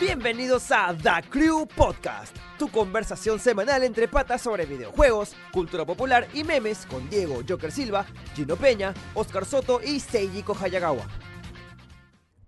[0.00, 6.44] Bienvenidos a The Crew Podcast, tu conversación semanal entre patas sobre videojuegos, cultura popular y
[6.44, 11.04] memes con Diego Joker Silva, Gino Peña, Oscar Soto y Seijiko Hayagawa.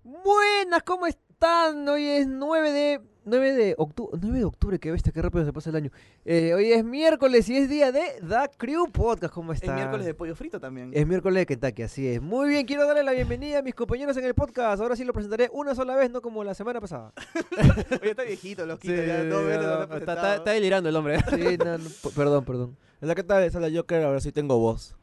[0.01, 1.89] Buenas, ¿cómo están?
[1.89, 5.53] Hoy es 9 de 9 de octubre, 9 de octubre, qué bestia, qué rápido se
[5.53, 5.91] pasa el año.
[6.25, 9.75] Eh, hoy es miércoles y es día de The Crew Podcast, ¿cómo Es están?
[9.75, 10.89] miércoles de pollo frito también.
[10.93, 12.21] Es miércoles de Kentucky, así es.
[12.21, 14.81] Muy bien, quiero darle la bienvenida a mis compañeros en el podcast.
[14.81, 17.13] Ahora sí lo presentaré una sola vez, no como la semana pasada.
[18.01, 21.19] Oye, está viejito, loquito, ya dos veces lo está, está- está delirando el hombre.
[21.29, 22.77] Sí, no, no, perdón, perdón.
[23.15, 23.43] ¿qué tal?
[23.43, 24.95] Es la Joker, ahora sí tengo voz.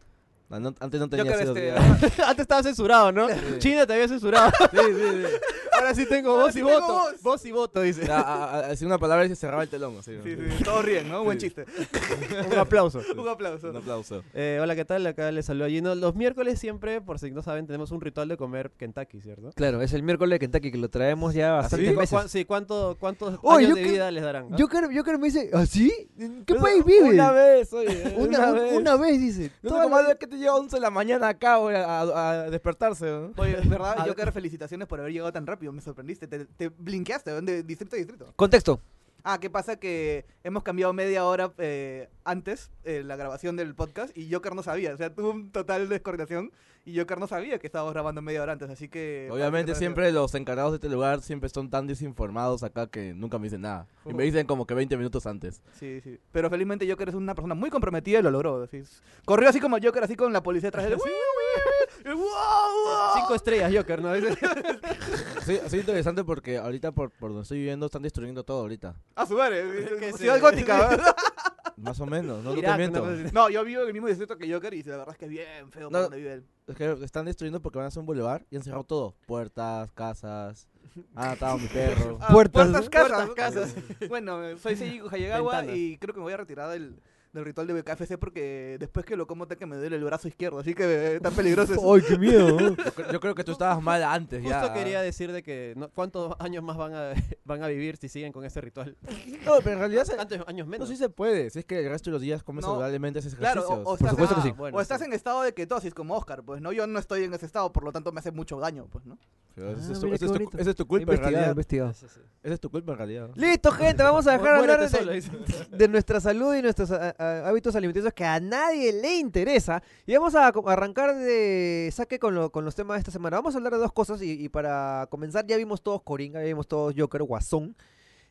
[0.51, 1.73] Ah, no- antes no tenía sido- este,
[2.23, 3.29] Antes estaba censurado, ¿no?
[3.59, 4.51] China te había censurado.
[4.71, 5.25] Sí, sí, sí.
[5.79, 7.03] Ahora sí tengo voz y voto.
[7.23, 7.45] voz.
[7.45, 8.11] Y voto, dice.
[8.11, 9.97] A- a- una palabra y se cerraba el telón.
[9.99, 10.25] Así, ¿no?
[10.25, 11.23] Sí, sí, todos ríen, ¿no?
[11.23, 11.67] Buen chiste.
[12.53, 13.01] Un aplauso.
[13.17, 13.71] Un aplauso.
[13.71, 14.25] Un aplauso.
[14.35, 15.07] Eh, hola, ¿qué tal?
[15.07, 15.95] Acá les saludo a Gino.
[15.95, 19.53] Los miércoles siempre, por si no saben, tenemos un ritual de comer Kentucky, ¿cierto?
[19.55, 21.95] Claro, es el miércoles de Kentucky que lo traemos ya bastantes sí?
[21.95, 22.11] ¿Cu- meses.
[22.11, 24.49] cuán- sí, ¿cuánto, ¿cuántos años yo de que- vida les darán?
[24.59, 25.93] Joker, Joker me dice, ¿ah, sí?
[26.19, 27.11] ¿En qué país vive?
[27.11, 28.15] Una vez, oye.
[28.17, 28.73] Una, vez.
[28.75, 29.53] una vez, dice.
[29.63, 33.07] Toda la que te lleva 11 de la mañana acá güey, a, a- a despertarse.
[33.07, 33.33] ¿no?
[33.37, 33.95] Oye, ¿verdad?
[33.99, 35.73] Ah, Joker, felicitaciones por haber llegado tan rápido.
[35.73, 36.27] Me sorprendiste.
[36.27, 37.41] Te, te blinqueaste, ¿no?
[37.43, 38.33] De distrito a distrito.
[38.37, 38.81] Contexto.
[39.25, 39.77] Ah, ¿qué pasa?
[39.77, 44.63] Que hemos cambiado media hora eh, antes eh, la grabación del podcast y Joker no
[44.63, 44.95] sabía.
[44.95, 46.53] O sea, tuvo un total descoordinación
[46.85, 48.71] y Joker no sabía que estábamos grabando media hora antes.
[48.71, 49.29] Así que.
[49.31, 53.45] Obviamente siempre los encargados de este lugar siempre son tan desinformados acá que nunca me
[53.45, 53.87] dicen nada.
[54.07, 55.63] Y me dicen como que 20 minutos antes.
[55.79, 56.19] Sí, sí.
[56.33, 58.63] Pero felizmente Joker es una persona muy comprometida y lo logró.
[58.63, 58.83] así.
[59.25, 60.99] Corrió así como Joker, así con la policía atrás de él.
[62.05, 63.15] ¡Wow, wow!
[63.17, 64.13] Cinco estrellas, Joker, ¿no?
[65.45, 68.95] Sí, es interesante porque ahorita por, por donde estoy viviendo están destruyendo todo ahorita.
[69.15, 70.13] A su madre.
[70.13, 70.89] Ciudad gótica.
[70.91, 71.17] ¿verdad?
[71.77, 73.07] Más o menos, no, no te Irak, miento.
[73.33, 75.31] No, yo vivo en el mismo distrito que Joker y la verdad es que es
[75.31, 75.91] bien feo No.
[75.91, 76.45] por donde vive él.
[76.67, 79.15] Es que están destruyendo porque van a hacer un boulevard y han cerrado todo.
[79.27, 80.69] Puertas, casas,
[81.15, 82.19] han atado a mi perro.
[82.21, 83.73] Ah, Puertas, puertas, casas.
[83.73, 87.01] Puertas, bueno, soy Seiji Hayagawa y creo que me voy a retirar del,
[87.33, 90.29] del ritual de KFC porque después que lo como te que me duele el brazo
[90.29, 91.79] izquierdo, así que eh, tan peligroso es.
[91.85, 92.59] ¡Ay, qué miedo!
[92.59, 94.61] Yo, cre- yo creo que tú estabas mal antes ya.
[94.61, 97.13] Justo quería decir de que no- cuántos años más van a,
[97.45, 98.97] van a vivir si siguen con este ritual.
[99.45, 100.89] No, pero en realidad se- ¿Cuántos años no, menos?
[100.89, 101.51] sí se puede.
[101.51, 102.71] Si es que el resto de los días comes No.
[102.73, 103.79] saludablemente, haces Claro, ejercicios.
[103.87, 104.51] o, o Por estás, supuesto que sí.
[104.53, 105.05] bueno, o estás sí.
[105.07, 107.85] en estado de ketosis como Oscar, pues no, yo no estoy en ese estado, por
[107.85, 109.19] lo tanto me hace mucho daño, pues, ¿no?
[109.61, 110.59] Ah, es tu- mira ese qué es tu- bonito.
[110.59, 111.51] esa es tu culpa en investigado, realidad.
[111.51, 111.91] investigado.
[111.91, 113.31] Esa es tu culpa en realidad.
[113.35, 115.77] Listo, gente, vamos a dejar de Muérete hablar de, solo, dice.
[115.77, 119.83] de nuestra salud y nuestros hábitos alimenticios que a nadie le interesa.
[120.07, 123.37] Y vamos a co- arrancar de saque con, lo- con los temas de esta semana.
[123.39, 126.47] Vamos a hablar de dos cosas y, y para comenzar ya vimos todos Coringa, ya
[126.47, 127.75] vimos todos Joker, Guasón.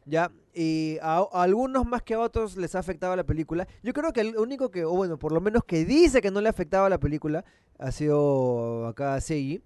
[0.09, 3.67] Ya, y a, a algunos más que a otros les ha afectado la película.
[3.83, 6.39] Yo creo que el único que, o bueno, por lo menos que dice que no
[6.39, 7.43] le ha afectado la película,
[7.77, 9.61] ha sido acá Seiji.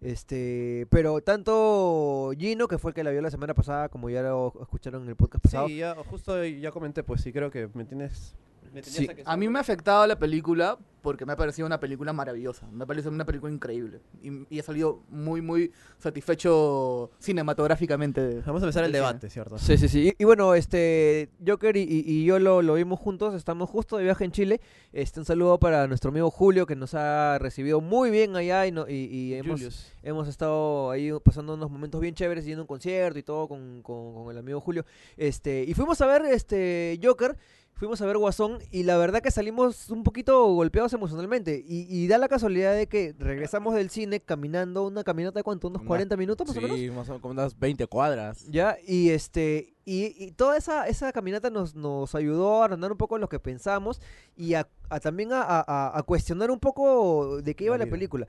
[0.00, 4.22] Este, pero tanto Gino, que fue el que la vio la semana pasada, como ya
[4.22, 5.68] lo escucharon en el podcast pasado.
[5.68, 8.34] Sí, ya, justo ya comenté, pues sí, creo que me tienes...
[8.74, 9.06] Me Sí.
[9.08, 12.66] que A mí me ha afectado la película porque me ha parecido una película maravillosa,
[12.72, 18.40] me ha parecido una película increíble y, y he salido muy, muy satisfecho cinematográficamente.
[18.46, 18.98] Vamos a empezar el cine.
[18.98, 19.58] debate, ¿cierto?
[19.58, 20.08] Sí, sí, sí.
[20.18, 24.24] Y, y bueno, este Joker y, yo lo, lo vimos juntos, estamos justo de viaje
[24.24, 24.60] en Chile.
[24.92, 28.72] Este, un saludo para nuestro amigo Julio, que nos ha recibido muy bien allá y,
[28.72, 29.92] no, y, y hemos, Julius.
[30.02, 33.82] hemos estado ahí pasando unos momentos bien chéveres, yendo a un concierto y todo con,
[33.82, 34.84] con- con el amigo Julio.
[35.16, 37.36] Este, y fuimos a ver este Joker,
[37.74, 41.62] fuimos a ver Guasón, y la verdad que salimos un poquito golpeados emocionalmente.
[41.66, 45.68] Y, y da la casualidad de que regresamos del cine caminando, una caminata de cuánto,
[45.68, 46.76] unos Una- 40 minutos más o menos.
[46.78, 48.46] Sí, más o menos como unas 20 cuadras.
[48.48, 52.98] Ya, y este, y, y toda esa, esa caminata nos, nos ayudó a rondar un
[52.98, 54.00] poco en lo que pensamos
[54.36, 58.26] y a, a también a, a- a cuestionar un poco de qué iba La película.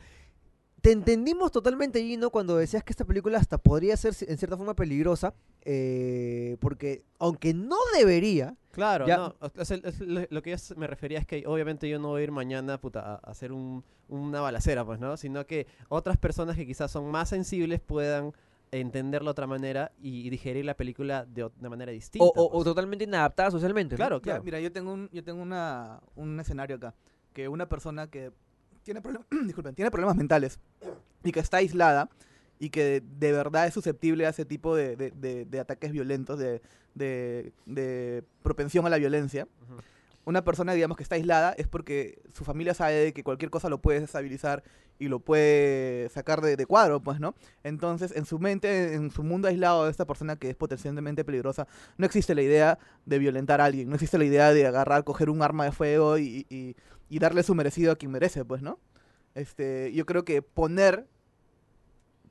[0.85, 4.75] Te entendimos totalmente, Gino, cuando decías que esta película hasta podría ser en cierta forma
[4.75, 9.17] peligrosa, eh, porque aunque no debería, Claro, Ya.
[9.17, 12.31] no, es lo que yo me refería es que obviamente yo no voy a ir
[12.31, 15.15] mañana puta, a, a hacer un- una balacera, pues, ¿no?
[15.17, 18.33] Sino que otras personas que quizás son más sensibles puedan
[18.71, 22.25] entenderlo de otra manera y, y digerir la película de una manera distinta.
[22.25, 22.63] o, o- o pues.
[22.65, 23.95] totalmente inadaptada socialmente.
[23.95, 23.97] ¿no?
[23.97, 24.43] Claro, Ya, claro.
[24.43, 26.93] mira, yo tengo un, yo tengo una, un escenario acá,
[27.33, 28.31] que una persona que
[28.85, 29.01] tiene,
[29.45, 30.59] disculpen, tiene problemas mentales
[31.23, 32.09] y que está aislada
[32.59, 36.39] y que de verdad es susceptible a ese tipo de, de- de- de ataques violentos,
[36.39, 36.61] de,
[36.93, 39.47] de- de propensión a la violencia.
[40.23, 43.69] Una persona, digamos, que está aislada es porque su familia sabe de que cualquier cosa
[43.69, 44.63] lo puede desestabilizar
[44.97, 47.35] y lo puede sacar de, de cuadro, pues, ¿no?
[47.63, 51.67] Entonces, en su mente, en su mundo aislado de esta persona que es potencialmente peligrosa,
[51.97, 55.29] no existe la idea de violentar a alguien, no existe la idea de agarrar, coger
[55.29, 56.75] un arma de fuego y, y-
[57.09, 58.79] y darle su merecido a quien merece, pues, ¿no?
[59.35, 61.07] Este, yo creo que poner,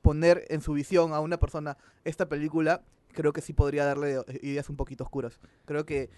[0.01, 2.83] poner en su visión a una persona esta película
[3.15, 5.39] creo que sí podría darle eh, ideas un poquito oscuras.
[5.65, 6.09] Creo que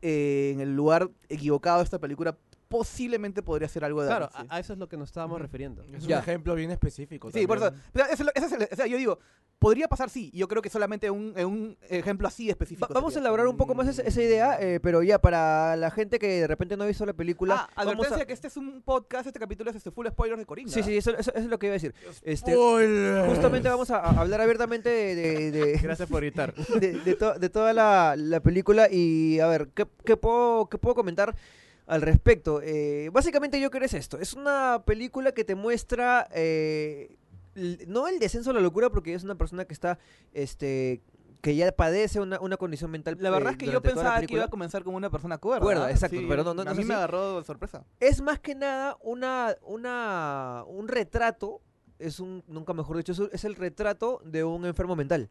[0.00, 4.58] eh, en el lugar equivocado esta película posiblemente podría ser algo de Claro, a, a
[4.60, 5.82] eso es lo que nos estábamos refiriendo.
[5.84, 6.18] Es un Ya.
[6.18, 7.30] ejemplo bien específico.
[7.30, 7.66] Sí, por eso.
[7.66, 7.84] también.
[7.92, 9.18] pero eso es lo- ese es el- o sea, yo digo,
[9.58, 10.30] podría pasar sí.
[10.34, 12.88] y Yo creo que solamente un, en un ejemplo así específico.
[12.88, 13.22] Va- vamos a sería.
[13.28, 16.46] elaborar un poco más esa, esa idea, eh, pero ya para la gente que de
[16.46, 18.26] repente no ha visto la película, Ah, vamos advertencia a...
[18.26, 20.70] que este es un podcast, este capítulo es este full spoilers de Coringa.
[20.72, 21.94] Sí, sí, eso, eso- eso es lo que iba a decir.
[22.22, 23.26] Este, Spoiler.
[23.28, 26.52] justamente vamos a, a hablar abiertamente de, de- de- Gracias por gritar.
[26.80, 30.78] de, de to- de toda la, la película y a ver, ¿qué, qué puedo, qué
[30.78, 31.34] puedo comentar
[31.86, 32.60] al respecto?
[32.62, 37.16] Eh, básicamente yo creo es esto, es una película que te muestra eh,
[37.86, 39.98] no el descenso a la locura porque es una persona que está,
[40.34, 41.00] este,
[41.40, 43.16] que ya padece una, una condición mental.
[43.20, 45.64] La verdad eh, es que yo pensaba que iba a comenzar como una persona cuerda.
[45.64, 47.84] Cuerda, exacto, pero no- no- no A mí me agarró sorpresa.
[48.00, 51.60] Es más que nada una, una, un retrato,
[51.98, 55.30] es un, nunca mejor dicho, es el retrato de un enfermo mental.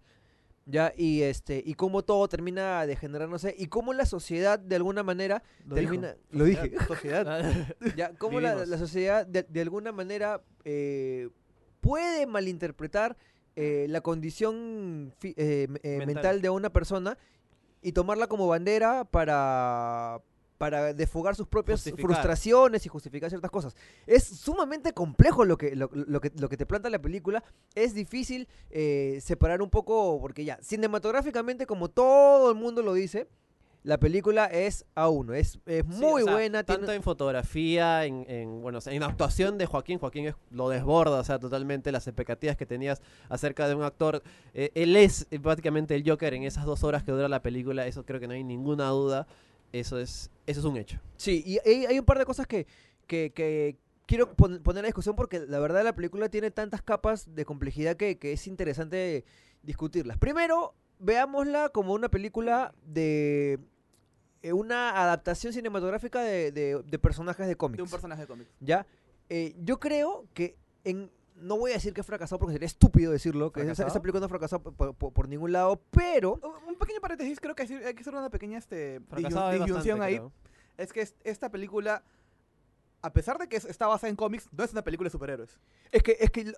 [0.67, 5.43] Ya, y este, y cómo todo termina degenerándose, y cómo la sociedad de alguna manera
[5.65, 6.13] Lo termina.
[6.13, 6.19] dijo.
[6.31, 6.71] Lo dije.
[6.87, 7.53] Sociedad.
[7.95, 11.29] ya, cómo la, sociedad de, de alguna manera eh,
[11.81, 13.15] puede malinterpretar
[13.55, 16.05] eh, la condición eh, eh, Mental.
[16.07, 17.17] mental de una persona
[17.81, 20.19] y tomarla como bandera para
[20.57, 22.05] para desfogar sus propias Justificar.
[22.11, 23.75] frustraciones y justificar ciertas cosas.
[24.07, 27.43] Es sumamente complejo lo que, lo, lo que, lo que te planta la película.
[27.75, 33.27] Es difícil eh, separar un poco, porque ya, cinematográficamente, como todo el mundo lo dice,
[33.83, 35.33] la película es a uno.
[35.33, 36.63] Es, es Sí, muy o sea, buena.
[36.63, 39.99] tiene- Tanto en fotografía, en, en, bueno, o sea, en actuación de Joaquín.
[39.99, 44.23] Joaquín es- lo desborda, o sea, totalmente las expectativas que tenías acerca de un actor.
[44.53, 47.85] Eh, él es eh, prácticamente el Joker en esas dos horas que dura la película.
[47.85, 49.27] Eso creo que no hay ninguna duda.
[49.79, 50.99] Eso es, eso es un hecho.
[51.17, 52.65] Sí, y hay, hay un par de cosas que,
[53.07, 57.35] que, que quiero pon- poner a discusión porque la verdad la película tiene tantas capas
[57.35, 59.25] de complejidad que, que es interesante
[59.63, 60.17] discutirlas.
[60.17, 63.59] Primero, veámosla como una película de
[64.43, 67.77] eh, una adaptación cinematográfica de, de- de personajes de cómics.
[67.77, 68.51] De un personaje de cómics.
[68.61, 68.85] ¿Ya?
[69.29, 71.09] Eh, yo creo que en...
[71.35, 74.21] No voy a decir que ha fracasado porque sería estúpido decirlo, que esa, esa película
[74.21, 76.39] no ha fracasado por, por- por ningún lado, pero...
[76.67, 80.15] Un pequeño paréntesis, creo que hay que hacer una pequeña este, disyunción ahí.
[80.15, 80.31] creo.
[80.77, 82.03] Es que es- esta película,
[83.05, 85.59] a pesar de que es- está basada en cómics, no es una película de superhéroes.
[85.91, 86.51] Es que, es que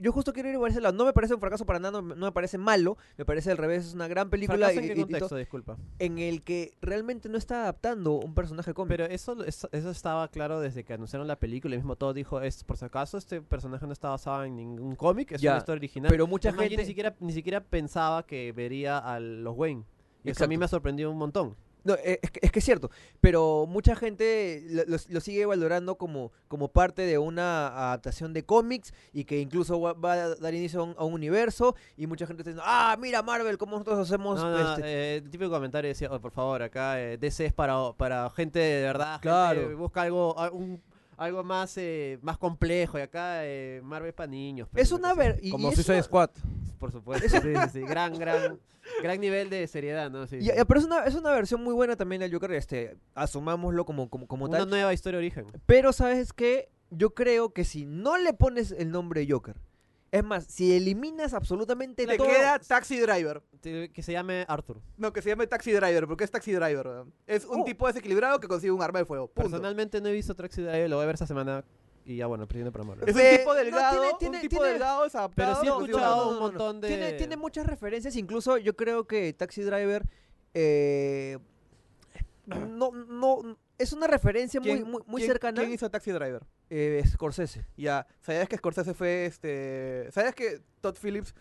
[0.00, 0.94] yo justo quiero ir por ese lado.
[0.96, 2.96] No me parece un fracaso para nada, no, no me parece malo.
[3.16, 5.08] Me parece al revés, es una gran película ¿Fracaso en y- qué y- y to-
[5.10, 5.36] contexto?
[5.36, 5.76] Disculpa.
[5.98, 8.88] en el que realmente no está adaptando un personaje cómico.
[8.96, 11.74] Pero eso, eso, eso estaba claro desde que anunciaron la película.
[11.74, 14.94] El mismo todo dijo, es, por si acaso, este personaje no está basado en ningún
[14.96, 16.10] cómic, es Ya, una historia original.
[16.10, 16.76] Pero mucha yo gente...
[16.76, 19.84] ni siquiera, ni siquiera pensaba que vería a los Wayne.
[20.22, 21.56] Y eso a mí me ha sorprendido un montón.
[21.84, 22.90] No, eh, es, que, es que es cierto,
[23.20, 28.42] pero mucha gente lo, lo- lo sigue valorando como, como parte de una adaptación de
[28.42, 32.06] cómics y que incluso va, va a dar inicio a un, a un universo y
[32.06, 34.40] mucha gente está diciendo, ah, mira Marvel, cómo nosotros hacemos...
[34.40, 34.82] No, no, este-".
[34.86, 38.58] eh, el típico comentario decía, "Oh, por favor, acá eh, DC es para, para gente
[38.58, 39.68] de verdad, gente Claro.
[39.68, 40.80] que busca algo, un-
[41.18, 42.98] algo más, eh, más complejo.
[42.98, 44.68] Y acá eh, Marvel es para niños.
[44.74, 45.38] Es pero una ver...
[45.42, 46.30] y- Como y es Suicide Squad.
[46.84, 47.80] Por supuesto, sí, sí, sí.
[47.80, 48.58] Gran, gran,
[49.02, 50.26] gran nivel de seriedad, ¿no?
[50.26, 50.50] Sí, y- sí.
[50.50, 54.10] y- pero es una, es una versión muy buena también del Joker, este, asumámoslo como,
[54.10, 54.68] como, como Una tal.
[54.70, 55.46] nueva historia de origen.
[55.66, 59.56] Pero sabes que yo creo que si no le pones el nombre Joker,
[60.12, 63.42] es más, si eliminas absolutamente Le todo, queda Taxi Driver.
[63.60, 64.80] Te- Que se llame Arthur.
[64.96, 66.86] No, que se llame Taxi Driver, porque es Taxi Driver.
[66.86, 67.12] weón.
[67.26, 67.64] Es un Oh.
[67.64, 69.26] tipo desequilibrado que consigue un arma de fuego.
[69.26, 69.50] Punto.
[69.50, 71.64] Personalmente no he visto Taxi Driver, lo voy a ver esta semana.
[72.06, 73.08] Y ya bueno, presidente para Marvel.
[73.08, 75.34] Es un tipo no, delgado, tiene- tiene- un tipo tiene- delgado desadaptado.
[75.36, 76.32] Pero sí he un escuchado arma.
[76.32, 80.06] un montón de- Tiene, tiene muchas referencias, incluso yo creo que Taxi Driver
[80.52, 81.38] eh,
[82.46, 85.60] no, no, es una referencia muy, ¿Quién- muy, muy quién- cercana.
[85.60, 86.42] ¿Quién hizo Taxi Driver?
[86.70, 87.66] Eh, Scorsese.
[87.76, 90.08] Ya, ¿sabías que Scorsese fue este.
[90.12, 91.34] ¿Sabías que Todd Phillips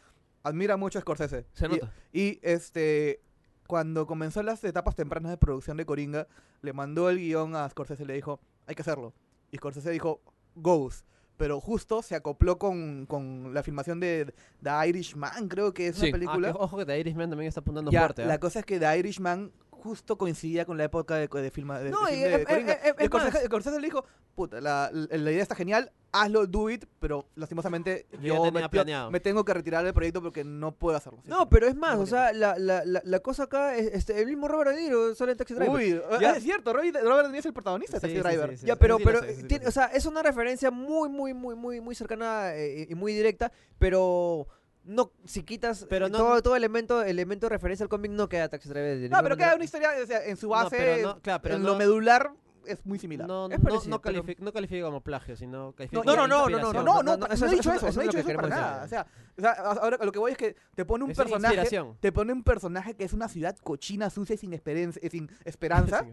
[0.44, 1.46] admira mucho a Scorsese?
[1.54, 1.94] Se Y- nota.
[2.12, 3.22] Y, este.
[3.68, 6.28] Cuando comenzó las etapas tempranas de producción de Coringa,
[6.62, 9.14] le mandó el guion a Scorsese y le dijo, hay que hacerlo.
[9.52, 10.22] Y Scorsese dijo,
[10.56, 11.04] goes.
[11.38, 16.04] Pero justo se acopló con, con la filmación de The Irishman, creo que es Sí.
[16.08, 16.50] una película.
[16.50, 18.24] Ah, que- ojo que The Irishman también está apuntando Ya, fuerte.
[18.24, 18.28] ¿ah?
[18.28, 19.52] la cosa es que The Irishman
[19.84, 22.46] justo coincidía con la época de, de, filma, de, No, de y, film de eh,
[22.46, 22.74] Coringa.
[22.74, 26.86] eh, eh, Scorsese, Scorsese le dijo, puta, la, la- idea está genial, hazlo, do it,
[27.00, 29.12] pero lastimosamente Yo yo, tenía me, planeado.
[29.12, 31.22] me tengo que retirar del proyecto porque no puedo hacerlo.
[31.26, 34.28] No, pero es más, o sea, la, la, la, la cosa acá es este, el
[34.28, 35.76] mismo Robert De Niro sale en Taxi Driver.
[35.76, 36.32] Uy, Ya.
[36.38, 38.50] es cierto, Robert, Robert De Niro es el protagonista de Sí, Taxi sí, Driver.
[38.52, 38.66] sí, sí.
[38.68, 41.96] Ya, pero, pero sé, tiene- o sea, es una referencia muy, muy, muy, muy, muy
[41.96, 44.48] cercana eh, y muy directa, pero
[44.86, 48.28] no, si quitas Pero eh, no- todo, todo elemento, elemento de referencia al cómic, no
[48.30, 50.76] queda Taxi Driver de No, pero queda una historia o sea, en su No, base,
[50.78, 52.32] pero no, claro, pero en no- lo medular,
[52.66, 53.28] es muy similar.
[53.28, 56.48] No, Es no, no, pero- califi- no califica como plagio, sino califica No, no, no,
[56.48, 56.74] no, no.
[56.74, 58.34] No, no, no, no, eso- no he dicho eso- eso, eso no he dicho eso
[58.36, 58.84] para nada.
[58.86, 59.06] O sea,
[59.38, 62.32] o sea, ahora lo que voy es que te pone un Es personaje, te pone
[62.32, 66.06] un personaje que es una ciudad cochina, sucia y sin, esperanza, sin esperanza,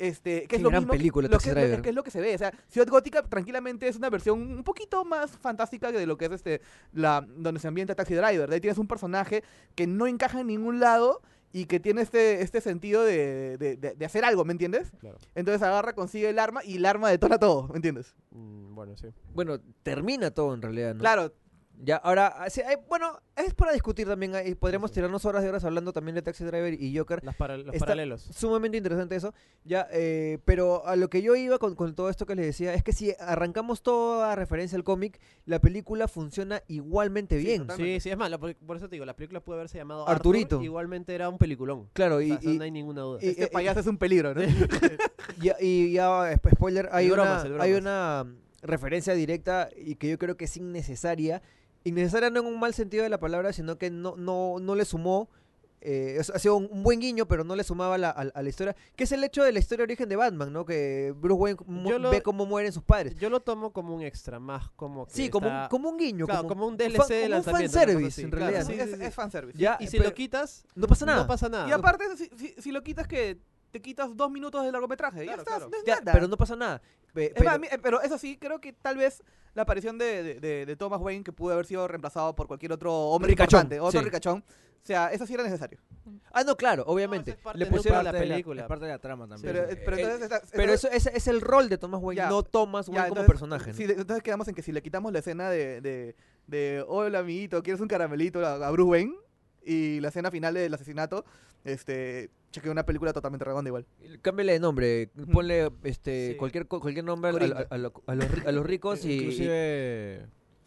[0.00, 2.02] este, que es lo gran mismo, película, lo Taxi que, es, lo- que es lo
[2.02, 5.92] que se ve, o sea, Ciudad Gótica tranquilamente es una versión un poquito más fantástica
[5.92, 6.60] de lo que es este
[6.92, 8.48] la donde se ambienta Taxi Driver.
[8.48, 11.20] De ahí tienes un personaje que no encaja en ningún lado
[11.52, 14.92] y que tiene este, este sentido de, de- de- de hacer algo, ¿me entiendes?
[15.00, 15.18] Claro.
[15.34, 18.14] Entonces agarra, consigue el arma y el arma detona todo, ¿me entiendes?
[18.30, 19.08] Mm, bueno, sí.
[19.34, 21.00] Bueno, termina todo en realidad, ¿no?
[21.00, 21.32] Claro,
[21.82, 24.34] Ya, ahora, así, hay- bueno, es para discutir también.
[24.34, 24.96] ahí podríamos Sí.
[24.96, 27.24] tirarnos horas y horas hablando también de Taxi Driver y Joker.
[27.24, 28.20] Las para- los Está- paralelos.
[28.34, 29.32] Sumamente interesante eso.
[29.64, 32.74] Ya, eh, pero a lo que yo iba con, con todo esto que les decía
[32.74, 37.62] es que si arrancamos toda referencia al cómic, la película funciona igualmente Sí, bien.
[37.62, 37.94] totalmente.
[37.94, 40.06] Sí, sí, es más, la- por, por eso te digo, la película puede haberse llamado
[40.06, 40.56] Arturito.
[40.56, 41.88] Arthur, igualmente era un peliculón.
[41.94, 43.18] Claro, O y, sea, eso y- no hay ninguna duda.
[43.22, 44.42] y- este eh, payaso es un peligro, ¿no?
[45.40, 48.26] ya, y ya, sp- spoiler, hay, El una, bromas, el hay una
[48.62, 51.40] referencia directa y que yo creo que es innecesaria.
[51.84, 54.84] Innecesaria no en un mal sentido de la palabra, sino que no, no, no le
[54.84, 55.28] sumó.
[55.82, 58.42] eh, ha sido un, un buen guiño, pero no le sumaba a la, a- a
[58.42, 58.76] la historia.
[58.96, 60.66] Que es el hecho de la historia de origen de Batman, ¿no?
[60.66, 63.14] Que Bruce Wayne mu- Yo lo- ve cómo mueren sus padres.
[63.16, 66.26] Yo lo tomo como un extra, más como que Sí, como, un, como un guiño.
[66.26, 68.44] claro, como, como un fan- DLC de como un lanzamiento, cosa fanservice, así, en claro,
[68.50, 68.66] realidad.
[68.70, 68.82] sí, ¿no?
[68.84, 69.58] es, sí, es fanservice.
[69.58, 71.22] Ya, Y si pero lo quitas, no pasa nada.
[71.22, 71.66] no pasa nada.
[71.66, 73.38] Y aparte, si, si- si lo quitas, que
[73.70, 75.20] te quitas dos minutos de largometraje.
[75.20, 75.70] ya Claro, está, claro.
[75.70, 76.12] no es Ya, nada.
[76.12, 76.82] pero no pasa nada.
[77.12, 79.22] Pe- Es pero- más, a mí- eh, pero eso sí, creo que tal vez
[79.54, 82.72] la aparición de, de- de- de Thomas Wayne, que pudo haber sido reemplazado por cualquier
[82.72, 84.04] otro hombre Ricachón, importante, otro sí.
[84.04, 84.44] ricachón,
[84.82, 85.78] o sea, eso sí era necesario.
[86.32, 87.32] ah, no, claro, obviamente.
[87.32, 88.62] es parte Le pusieron parte la de la peli- película.
[88.62, 89.52] Es parte de la trama también.
[89.54, 89.74] Pero, sí.
[89.74, 92.42] eh, pero Eh, entonces, Pero eso ese es el rol de Thomas Wayne, Ya, no
[92.44, 93.70] Thomas ya, Wayne como personaje.
[93.72, 93.76] ¿no?
[93.76, 97.62] sí, entonces quedamos en que si le quitamos la escena de, de, de hola amiguito,
[97.62, 98.44] ¿quieres un caramelito?
[98.46, 99.14] A, a Bruce Wayne
[99.62, 101.24] y la escena final del asesinato,
[101.64, 103.86] este, chequeé una película totalmente redonda igual.
[104.22, 106.36] Cámbiale de nombre, ponle este Sí.
[106.36, 107.32] cualquier cualquier nombre a,
[107.78, 110.14] lo- a los, a los ricos y, Inclusive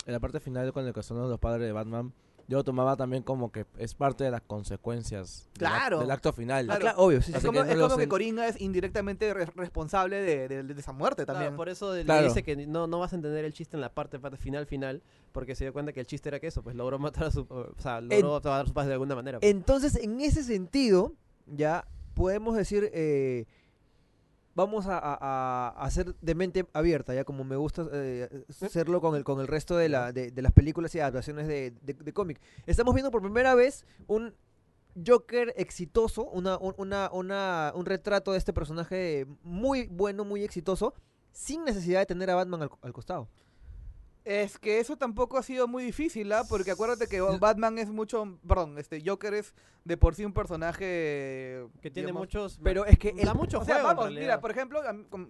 [0.06, 2.13] en la parte final con el que son los padres de Batman,
[2.50, 6.00] yo lo tomaba también como que es parte de las consecuencias Claro.
[6.02, 6.70] del, acto final.
[6.70, 8.60] Ah, claro, obvio, sí, sí, Es como, que es no lo como que Coringa es
[8.60, 11.56] indirectamente re- responsable de, de- de esa muerte Claro, también.
[11.56, 14.20] por eso le dice que no, no vas a entender el chiste en la parte,
[14.20, 17.00] parte final final, porque se dio cuenta que el chiste era que eso, pues logró
[17.00, 19.40] matar a su, o sea, logró matar a sus padres de alguna manera.
[19.40, 19.50] pues.
[19.50, 21.13] Entonces, en ese sentido,
[21.48, 23.46] ya podemos decir, eh,
[24.56, 29.40] vamos a, hacer de mente abierta, ya como me gusta eh, hacerlo con el, con
[29.40, 32.40] el resto de, la, de, de las películas y adaptaciones de, de, de cómic.
[32.68, 34.34] Estamos viendo por primera vez un
[35.08, 40.94] Joker exitoso, una, un, una, una- un retrato de este personaje muy bueno, muy exitoso,
[41.32, 43.28] sin necesidad de tener a Batman al, al costado.
[44.25, 46.44] Es que eso tampoco ha sido muy difícil, ¿ah?
[46.48, 49.53] Porque acuérdate que Batman es mucho, perdón, este Joker es
[49.84, 52.60] de por sí un personaje que tiene digamos, muchos...
[52.63, 54.82] Pero es que da el- mucho O sea, juego, en vamos, mira, por ejemplo,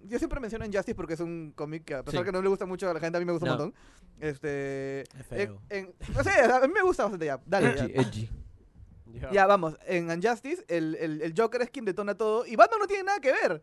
[0.06, 2.26] yo siempre menciono Injustice porque es un cómic que a pesar Sí.
[2.26, 3.54] que no le gusta mucho a la gente, a mí me gusta No.
[3.54, 3.76] un montón.
[4.20, 5.60] Este, Es feo.
[5.70, 7.40] en- no sé, a mí me gusta bastante ya.
[7.48, 7.76] Dale.
[7.76, 7.86] ya.
[7.86, 8.30] Edgy, edgy.
[9.20, 9.32] Ya.
[9.32, 9.78] Ya, vamos.
[9.88, 13.20] En Unjustice, el, el, el Joker es quien detona todo y Batman no tiene nada
[13.20, 13.62] que ver.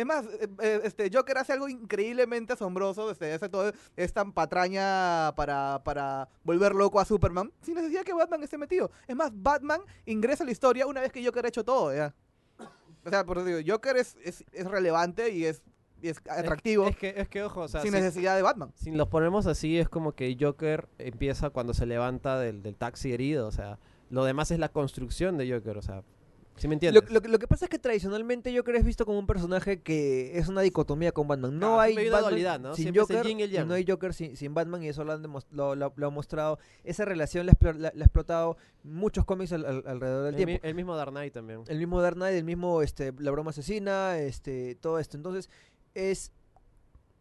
[0.00, 5.34] Es más, eh, eh, este Joker hace algo increíblemente asombroso, este, hace todo esta patraña
[5.36, 8.90] para, para volver loco a Superman, sin necesidad que Batman esté metido.
[9.06, 12.14] Es más, Batman ingresa a la historia una vez que Joker ha hecho todo, ya.
[13.04, 15.62] O sea, por eso digo, Joker es, es, es relevante y es,
[16.00, 18.72] y es atractivo Es que, es que, ojo, o sea, sin si, necesidad de Batman.
[18.76, 23.12] si los ponemos así, es como que Joker empieza cuando se levanta del, del taxi
[23.12, 23.78] herido, o sea,
[24.08, 26.04] lo demás es la construcción de Joker, o sea,
[26.60, 27.10] ¿sí me Lo, entiendes?
[27.10, 30.38] lo que- lo que pasa es que tradicionalmente Joker es visto como un personaje que
[30.38, 31.54] es una dicotomía con Batman.
[31.54, 32.74] No Claro, hay Batman dualidad, ¿no?
[32.74, 35.22] sin Siempre Joker y el no hay Joker sin, sin Batman y eso lo han,
[35.22, 36.58] lo, lo- lo ha mostrado.
[36.84, 40.34] Esa relación la, ha explo- la- la ha explotado muchos cómics al- al- alrededor del
[40.34, 40.62] el, tiempo.
[40.62, 41.62] mi- el mismo Dark Knight también.
[41.66, 45.16] El mismo Dark Knight, el mismo este, La Broma Asesina, este, todo esto.
[45.16, 45.50] Entonces,
[45.94, 46.30] es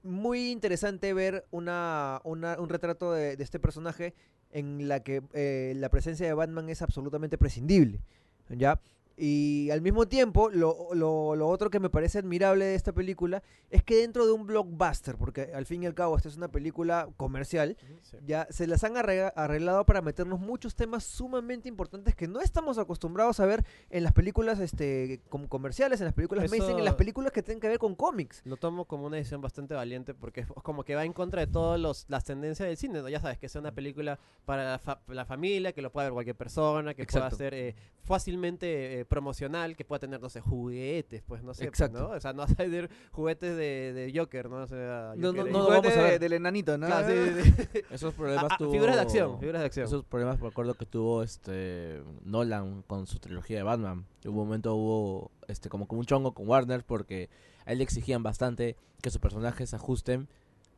[0.03, 4.13] muy interesante ver una, una- un retrato de, de este personaje
[4.51, 8.01] en la que eh, la presencia de Batman es absolutamente prescindible.
[8.49, 8.79] ¿Ya?
[9.21, 13.43] Y al mismo tiempo, lo, lo- lo otro que me parece admirable de esta película
[13.69, 16.47] es que dentro de un blockbuster, porque al fin y al cabo esta es una
[16.47, 18.17] película comercial, Sí.
[18.25, 23.41] ya se las han arreglado para meternos muchos temas sumamente importantes que no estamos acostumbrados
[23.41, 27.33] a ver en las películas este com- comerciales, en las películas Eso- en las películas
[27.33, 28.41] que tienen que ver con cómics.
[28.45, 31.51] Lo tomo como una decisión bastante valiente porque es como que va en contra de
[31.51, 33.09] todas las tendencias del cine, ¿no?
[33.09, 36.13] Ya sabes, que sea una película para la, fa- la familia, que lo pueda ver
[36.13, 37.35] cualquier persona, que pueda Exacto.
[37.35, 41.79] ser eh, fácilmente eh, promocional que pueda tener, no sé, juguetes, pues no sé, pues,
[41.81, 41.99] Exacto.
[41.99, 42.09] ¿no?
[42.15, 44.57] O sea, no vas a tener juguetes de, de Joker, ¿no?
[44.63, 46.11] O sea, No, Joker no, vamos a ver.
[46.13, 46.87] de- del enanito, ¿no?
[46.87, 47.79] Claro, sí, sí, sí.
[47.91, 48.71] Esos problemas Ah, ah, tuvo...
[48.71, 49.85] figuras de acción, figuras de acción.
[49.87, 54.05] Esos problemas, me acuerdo que tuvo este Nolan con su trilogía de Batman.
[54.23, 57.29] Hubo un momento hubo este como que un chongo con Warner porque
[57.65, 60.27] a él le exigían bastante que sus personajes se ajusten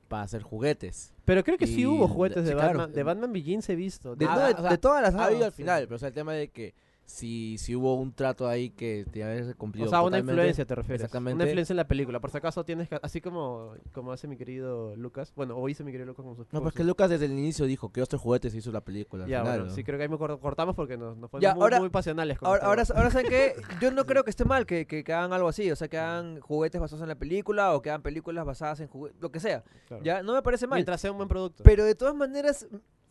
[0.07, 1.13] para hacer juguetes.
[1.25, 2.67] Pero creo que sí hubo juguetes de claro.
[2.79, 2.93] Batman.
[2.93, 4.15] De Batman Begins he visto.
[4.15, 5.99] De, Ah, no, de, o sea, de todas las Ha habido al final, pero o
[5.99, 6.73] sea, el tema de que
[7.11, 10.75] si, si hubo un trato ahí que te haber cumplido O sea, una influencia te
[10.75, 11.01] refieres.
[11.01, 11.35] exactamente.
[11.35, 12.19] Una influencia en la película.
[12.19, 15.33] Por si acaso tienes que, así como, como hace mi querido Lucas.
[15.35, 17.65] Bueno, o hizo mi querido Lucas con sus No, pues que Lucas desde el inicio
[17.65, 19.27] dijo que otros juguetes hizo la película.
[19.27, 19.75] Ya, final, bueno, ¿no?
[19.75, 22.39] sí, creo que ahí me cor- cortamos porque nos, nos Ya, muy, ahora- muy pasionales
[22.39, 25.03] con Ahora, Star ahora, ahora saben que yo no creo que esté mal que, que,
[25.03, 27.89] que hagan algo así, o sea, que hagan juguetes basados en la película o que
[27.89, 29.63] hagan películas basadas en juguetes, lo que sea.
[29.87, 30.03] Claro.
[30.03, 30.77] Ya, no me parece mal.
[30.77, 31.63] Mientras sea un buen producto.
[31.63, 32.67] Pero de todas maneras,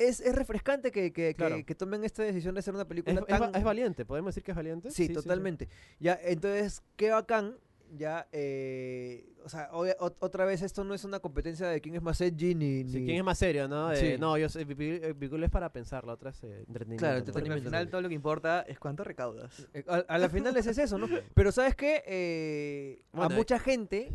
[0.09, 1.65] es, es refrescante que, que, que- Claro.
[1.65, 3.55] que tomen esta decisión de hacer una película es tan...
[3.55, 4.91] es valiente, podemos decir que es valiente.
[4.91, 5.69] Sí, totalmente.
[5.99, 7.57] Ya, entonces, qué bacán.
[7.97, 12.21] Ya, eh, o sea, otra vez esto no es una competencia de quién es más
[12.21, 12.85] edgy ni...
[12.85, 13.91] Sí, ni- ¿Quién es más serio, no?
[13.91, 14.17] Eh, Sí.
[14.17, 17.01] No, yo sé, Bigul es para pensar, la otra es eh, entretenimiento.
[17.01, 17.17] Claro.
[17.25, 17.69] Porque al entretenimiento.
[17.71, 19.67] final todo lo que importa es cuánto recaudas.
[19.75, 21.09] Eh, A, a la final es eso, ¿no?
[21.35, 22.05] Pero ¿sabes qué?
[22.07, 23.37] Eh, Bueno, a eh.
[23.37, 24.13] mucha gente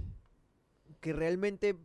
[1.02, 1.76] que realmente,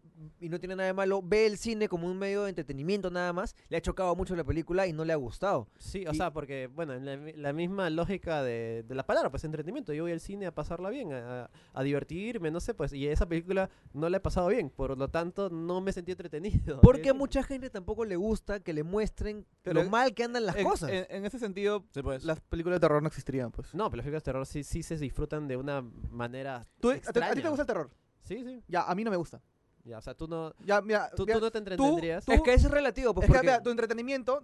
[0.40, 3.32] y no tiene nada de malo, ve el cine como un medio de entretenimiento nada
[3.32, 5.68] más, le ha chocado mucho la película y no le ha gustado.
[5.78, 9.30] Sí, o Y- sea, porque, bueno, en la, la misma lógica de, de la palabra,
[9.30, 9.92] pues entretenimiento.
[9.92, 11.48] Yo voy al cine a pasarla bien, a,
[11.82, 15.50] divertirme, no sé, pues, y esa película no la he pasado bien, por lo tanto
[15.50, 16.80] no me sentí entretenido.
[16.82, 20.24] Porque a mucha gente tampoco le gusta que le muestren Pero lo en- mal que
[20.24, 20.90] andan las en, cosas.
[20.90, 22.24] En, en ese sentido, Sí, pues.
[22.24, 23.74] las películas de terror no existirían, pues.
[23.74, 26.94] No, pero las películas de terror sí, sí se disfrutan de una manera ¿Tú- a,
[26.94, 27.34] ti- a ti extraña.
[27.42, 27.90] te gusta el terror?
[28.22, 28.62] Sí, sí.
[28.68, 29.40] Ya, a mí no me gusta.
[29.84, 32.24] Ya, o sea, tú no, Ya, mira, tú, mira, tú no te entretendrías.
[32.24, 34.42] tú- es que eso es relativo, pues es que porque- mira, tu entretenimiento,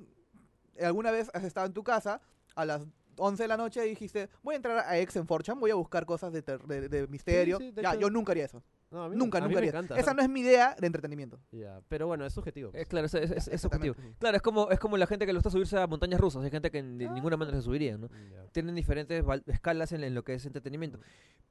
[0.82, 2.20] alguna vez has estado en tu casa
[2.54, 2.82] a las
[3.18, 5.74] 11 de la noche y dijiste, voy a entrar a Ex en 4chan, voy a
[5.74, 7.58] buscar cosas de, ter- de, de misterio.
[7.58, 8.62] sí, de ya, hecho- yo nunca haría eso.
[8.96, 9.70] No, a mí- Nunca, a mí nunca me haría.
[9.70, 9.98] encanta.
[9.98, 11.38] Esa no es mi idea de entretenimiento.
[11.88, 12.70] Pero bueno, es subjetivo.
[12.72, 13.94] Eh, claro, es, es, es- es subjetivo.
[14.18, 16.42] Claro, es como, es como la gente que le gusta subirse a montañas rusas.
[16.42, 17.12] Hay gente que de Ah.
[17.12, 18.08] ninguna manera se subiría, ¿no?
[18.52, 20.98] Tienen diferentes escalas en, en lo que es entretenimiento.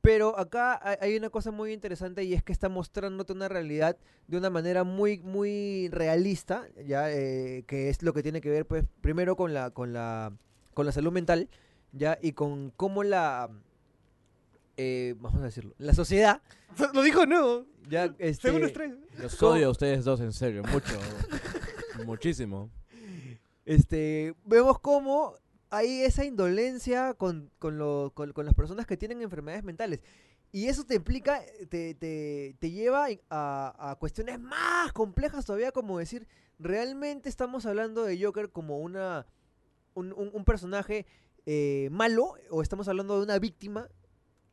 [0.01, 3.97] Pero acá hay, hay una cosa muy interesante y es que está mostrándote una realidad
[4.27, 8.65] de una manera muy, muy realista, ya eh, que es lo que tiene que ver,
[8.65, 10.33] pues, primero con la, con la,
[10.73, 11.47] con la salud mental,
[11.91, 13.49] ya y con cómo la,
[14.77, 16.41] eh, vamos a decirlo, la sociedad,
[16.93, 17.65] Lo dijo no.
[17.89, 18.93] ya, este, Según los tres.
[19.19, 20.97] Los odio a ustedes dos, en serio, mucho.
[22.05, 22.69] muchísimo.
[23.65, 25.35] este, vemos cómo
[25.69, 30.01] hay esa indolencia con, con, lo- con- con las personas que tienen enfermedades mentales.
[30.51, 35.99] Y eso te implica, te, te, te lleva a, a cuestiones más complejas todavía, como
[35.99, 36.27] decir,
[36.59, 39.25] ¿realmente estamos hablando de Joker como una,
[39.95, 41.05] un, un- un personaje
[41.45, 43.89] eh, malo o estamos hablando de una víctima?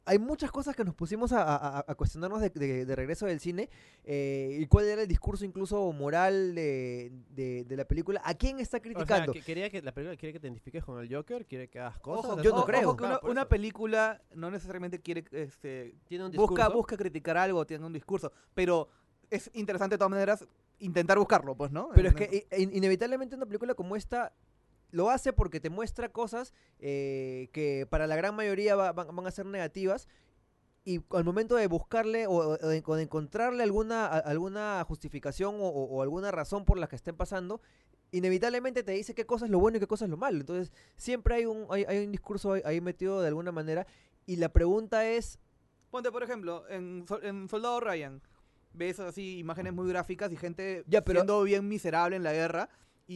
[0.05, 3.39] Hay muchas cosas que nos pusimos a, a- a cuestionarnos de, de- de regreso del
[3.39, 3.71] cine
[4.05, 8.21] eh, y cuál era el discurso incluso moral de, de- de la película.
[8.25, 9.33] ¿A quién está O sea, criticando?
[9.33, 11.99] que- quería que la película quiere que te identifiques con el Joker, quiere que hagas
[12.01, 12.33] cosas.
[12.33, 12.89] Ojo, yo no creo.
[12.89, 16.73] Ojo que una, una película no necesariamente quiere este, tiene un busca, discurso.
[16.77, 18.89] busca criticar algo, tiene un discurso, pero
[19.31, 20.45] es interesante de todas maneras
[20.81, 21.91] intentar buscarlo, pues, ¿no?
[21.95, 24.33] Pero es que in- inevitablemente una película como esta
[24.93, 29.27] lo hace porque te muestra cosas eh, que para la gran mayoría va- van, van
[29.27, 30.07] a ser negativas
[30.85, 35.57] y al momento de buscarle o, o de, o de encontrarle alguna, a- alguna justificación
[35.59, 37.61] o, alguna razón por la que estén pasando,
[38.11, 40.39] inevitablemente te dice qué cosa es lo bueno y qué cosa es lo malo.
[40.41, 43.87] Entonces siempre hay un, hay, hay un discurso ahí, ahí metido de alguna manera
[44.27, 45.39] y la pregunta es,
[45.91, 48.23] Ponte, por ejemplo, en, en Soldado Ryan,
[48.73, 52.69] ves así imágenes muy gráficas y gente Ya, pero- siendo bien miserable en la guerra,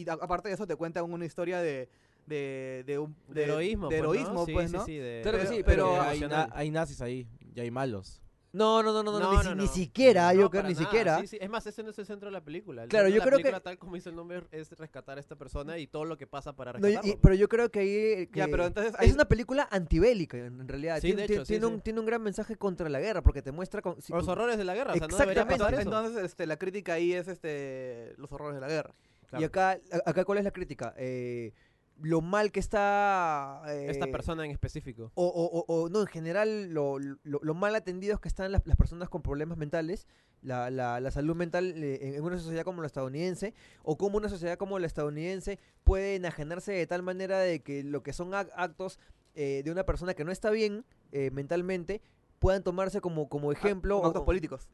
[0.03, 1.89] y a- aparte de eso te cuentan una historia de,
[2.25, 3.89] de, de, un- de heroísmo.
[3.89, 4.13] de pues, ¿no?
[4.13, 4.85] heroísmo, Sí, pues, sí, ¿no?
[4.85, 7.71] sí, de- Claro que Pero- sí, pero pero hay, na- hay nazis ahí, y hay
[7.71, 8.21] malos.
[8.53, 10.73] no, no, no, no, no, No, ni, no, si- ni siquiera, No, Joker, para ni
[10.73, 11.19] nada, siquiera.
[11.19, 11.37] sí, sí.
[11.39, 12.83] Es más, ese no es el centro de la película.
[12.83, 15.17] El Claro, yo de la creo que- película, tal como dice el nombre, es rescatar
[15.17, 17.19] a esta persona y todo lo que pasa para No, y- rescatarlo.
[17.21, 17.89] pero yo creo que ahí...
[17.89, 20.95] eh, Ya, que- pero entonces Es ahí- una película antibélica, en realidad.
[20.95, 21.73] Sí, tiene, de hecho, sí, tiene sí.
[21.73, 23.81] un, tiene un gran mensaje contra la guerra, porque te muestra...
[23.83, 25.63] con- si los tú- horrores de la guerra, o sea, no debería Exactamente.
[25.63, 25.89] pasar eso.
[26.07, 28.95] entonces este, la crítica ahí es este los horrores de la guerra.
[29.39, 30.93] Y acá, acá, ¿cuál es la crítica?
[30.97, 31.53] Eh,
[31.99, 33.63] lo mal que está...
[33.67, 35.11] Esta eh, persona en específico.
[35.15, 38.61] O, o- o- o, no, en general, lo, lo- lo mal atendidos que están las,
[38.65, 40.07] las personas con problemas mentales,
[40.41, 44.29] la, la- la salud mental eh, en, una sociedad como la estadounidense, o cómo una
[44.29, 48.51] sociedad como la estadounidense puede enajenarse de tal manera de que lo que son ac-
[48.55, 48.99] actos
[49.35, 50.85] eh, de una persona que no está bien
[51.31, 52.01] mentalmente
[52.39, 53.95] puedan tomarse como, como ejemplo.
[53.97, 54.67] Como actos políticos.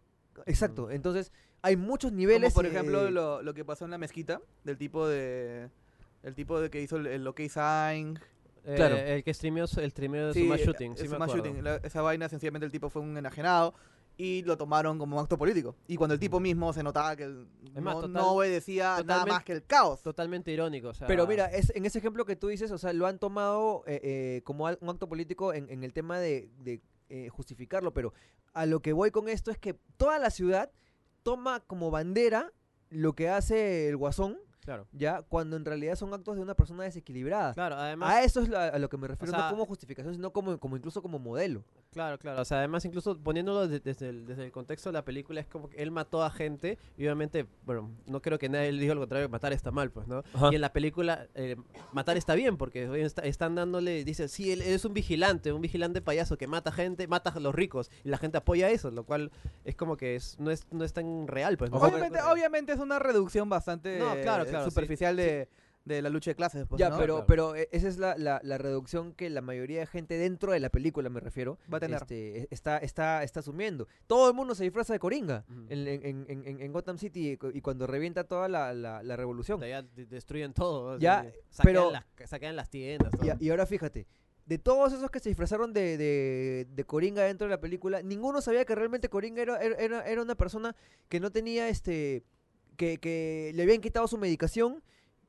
[0.46, 1.32] Exacto, entonces
[1.64, 2.54] hay muchos Como niveles.
[2.54, 5.70] por eh, ejemplo lo, lo que pasó en la mezquita, del tipo de
[6.22, 8.20] el tipo de que hizo el, el OK Sign,
[8.66, 8.96] Eh, Claro.
[8.96, 10.94] El que streameó, el streameó de Sí, Suma Shooting.
[10.94, 11.08] eh, Sí.
[11.08, 11.64] Shooting.
[11.66, 13.74] La- esa vaina, sencillamente el tipo fue un enajenado
[14.16, 15.76] y lo tomaron como un acto político.
[15.88, 19.26] Y cuando el tipo mismo se notaba que el- más, no, total- no obedecía nada
[19.26, 20.02] más que el caos.
[20.02, 20.90] Totalmente irónico.
[20.90, 23.20] O sea, Pero mira, es, en ese ejemplo que tú dices, o sea, lo han
[23.20, 27.28] tomado eh, eh, como al- un acto político en, en el tema de, de, eh,
[27.30, 28.14] justificarlo, pero
[28.54, 30.72] a lo que voy con esto es que toda la ciudad
[31.24, 32.52] toma como bandera
[32.90, 34.88] lo que hace el guasón, Claro.
[34.92, 37.54] ya, cuando en realidad son actos de una persona desequilibrada.
[37.54, 38.10] Claro, además.
[38.14, 40.58] A eso es la- a lo que me refiero, sea, no como justificación, sino como,
[40.60, 41.64] como incluso como modelo.
[41.94, 42.42] Claro, claro.
[42.42, 45.48] O sea, además, incluso poniéndolo de- desde, el, desde el contexto de la película, es
[45.48, 46.78] como que él mató a gente.
[46.98, 50.08] Y obviamente, bueno, no creo que nadie le diga lo contrario, matar está mal, pues,
[50.08, 50.24] ¿no?
[50.34, 50.50] Ajá.
[50.52, 51.56] Y en la película, eh,
[51.92, 54.04] matar está bien, porque está- están dándole.
[54.04, 57.54] Dice, sí, él es un vigilante, un vigilante payaso que mata gente, mata a los
[57.56, 57.90] ricos.
[58.04, 59.32] Y la gente apoya eso, lo cual
[59.66, 61.72] es como que es, no, es, no es tan real, pues.
[61.74, 65.48] Obviamente, obviamente es una reducción bastante No, claro, claro, sí, superficial de,
[65.86, 66.66] de la lucha de clases.
[66.68, 66.98] Pues, ya, ¿no?
[66.98, 67.28] pero, Claro.
[67.28, 70.60] pero eh, esa es la, la- la reducción que la mayoría de gente dentro de
[70.60, 71.98] la película, me refiero, Va a tener.
[72.02, 73.88] este, e- está, está, está asumiendo.
[74.08, 75.66] Todo el mundo se disfraza de Coringa Ujú.
[75.70, 79.04] en, en- en- en- en Gotham City y cu- y cuando revienta toda la, la-
[79.04, 79.60] la revolución.
[79.62, 80.98] Ya de- destruyen todo.
[81.00, 83.12] Ya, saquean pero- las, saquean las tiendas.
[83.12, 83.26] todo.
[83.26, 84.08] Y, a- y ahora fíjate,
[84.46, 88.42] de todos esos que se disfrazaron de, de, de Coringa dentro de la película, ninguno
[88.42, 90.76] sabía que realmente Coringa era, era- era, era una persona
[91.10, 92.24] que no tenía este.
[92.76, 94.82] Que, que le habían quitado su medicación,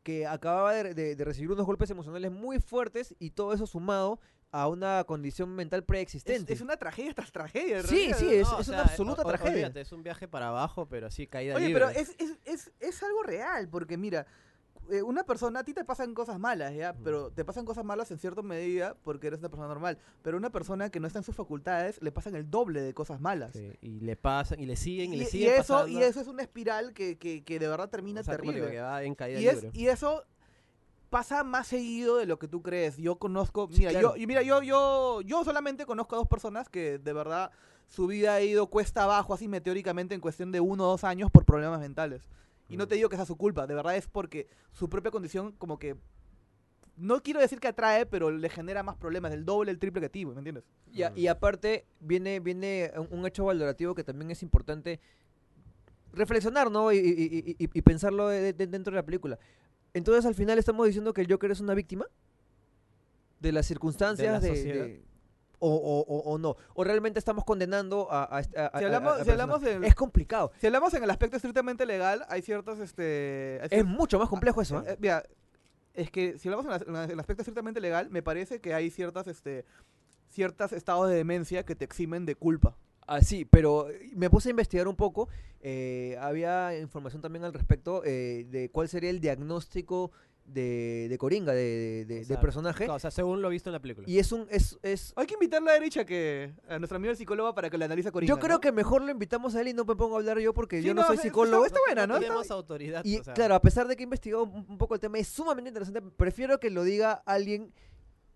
[0.04, 4.20] que acababa de, de- de recibir unos golpes emocionales muy fuertes y todo eso sumado
[4.52, 6.52] a una condición mental es, preexistente.
[6.52, 7.82] es una tragedia tras tragedia.
[7.82, 8.18] Sí, realidad.
[8.18, 9.52] sí, es- No, o una sea, absoluta o- tragedia.
[9.52, 11.86] olvídate, es un viaje para abajo, pero así caída Oye, libre.
[11.88, 14.26] pero es, es, es, es algo real, porque mira,
[14.90, 16.94] eh, una persona, a ti te pasan cosas malas, ¿ya?
[17.04, 19.98] Pero te pasan cosas malas en cierta medida porque eres una persona normal.
[20.22, 23.20] Pero una persona que no está en sus facultades le pasan el doble de cosas
[23.20, 23.52] malas.
[23.52, 25.88] Sí, y le pasan, y le siguen, y, Y, le y siguen eso, pasando.
[25.98, 28.64] y eso es una espiral que, que, que de verdad termina O sea, como digo,
[28.66, 28.80] terrible.
[28.80, 30.24] que va en caída Y, es, y eso
[31.10, 32.96] pasa más seguido de lo que tú crees.
[32.96, 34.16] Yo conozco, mira, claro.
[34.16, 37.50] yo, y mira, yo, yo, yo solamente conozco a dos personas que de verdad
[37.86, 41.30] su vida ha ido cuesta abajo así meteóricamente en cuestión de uno o dos años
[41.30, 42.22] por problemas mentales.
[42.68, 42.88] Y no Mm.
[42.88, 45.96] te digo que sea su culpa, de verdad es porque su propia condición como que
[46.96, 50.06] no quiero decir que atrae, pero le genera más problemas, el doble, el triple que
[50.06, 50.64] a ti, ¿me entiendes?
[50.92, 51.18] Y, a- Mm.
[51.18, 55.00] y aparte viene, viene un, hecho valorativo que también es importante
[56.12, 56.92] reflexionar, ¿no?
[56.92, 59.38] Y, y- y- y- y pensarlo de- de- dentro de la película.
[59.92, 62.06] Entonces al final estamos diciendo que el Joker es una víctima
[63.40, 64.84] de las circunstancias De de, la sociedad.
[64.86, 65.02] de-
[65.58, 66.56] o, o- o- no.
[66.74, 69.28] O realmente estamos condenando a, a, a- a- Si a- hablamos- a si personas.
[69.28, 70.52] hablamos del- Es complicado.
[70.60, 73.60] Si hablamos en el aspecto estrictamente legal, hay ciertos, este...
[73.62, 74.92] hay Es mucho más complejo eso, ¿eh?
[74.92, 75.24] Eh, mira,
[75.94, 78.90] es que si hablamos en, la- en el aspecto estrictamente legal, me parece que hay
[78.90, 79.64] ciertas, este,
[80.30, 82.76] ciertos estados de demencia que te eximen de culpa.
[83.06, 85.28] Ah, sí, pero eh, me puse a investigar un poco.
[85.60, 90.10] eh, había información también al respecto eh, de cuál sería el diagnóstico
[90.44, 92.84] de, de Coringa, de, de- personaje.
[92.84, 94.08] Claro, o sea, según lo visto en la película.
[94.08, 94.46] Y es un...
[94.50, 97.78] Es, es, Hay que invitarle a Erich a que a nuestra amiga psicóloga para que
[97.78, 98.28] le analice a Coringa.
[98.34, 98.60] yo creo ¿no?
[98.60, 100.86] que mejor lo invitamos a él y no me pongo a hablar yo porque Sí,
[100.88, 101.64] yo no, no, soy psicólogo.
[101.64, 102.18] está buena, ¿no?
[102.20, 103.04] tenemos autoridad.
[103.04, 105.18] Y o sea, claro, a pesar de que he investigado un, un poco el tema,
[105.18, 106.02] es sumamente interesante.
[106.16, 107.72] Prefiero que lo diga alguien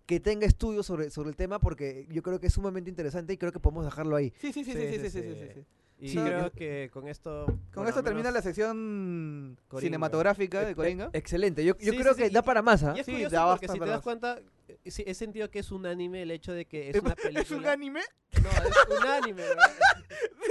[0.05, 3.37] que tenga estudios sobre, sobre el tema porque yo creo que es sumamente interesante y
[3.37, 4.33] creo que podemos dejarlo ahí.
[4.41, 5.65] Sí, sí, sí, sí, sí, sí, sí, sí, sí, sí.
[6.01, 7.45] Y Sí, creo que con esto.
[7.45, 9.85] Con bueno, esto termina la sección Coringa.
[9.87, 11.05] cinematográfica de Eh, Coringa.
[11.07, 11.65] eh, excelente.
[11.65, 12.93] Yo, yo Sí, creo sí, que da para más, ¿ah?
[12.95, 14.03] Y es Sí, curioso da porque bastante si te das más.
[14.03, 14.39] cuenta,
[14.85, 17.41] sí, he sentido que es un anime el hecho de que es una película.
[17.41, 18.01] ¿Es un anime?
[18.41, 19.71] No, es un anime, ¿verdad?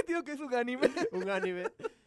[0.05, 0.89] Tío, que es un anime.
[1.13, 1.63] un anime.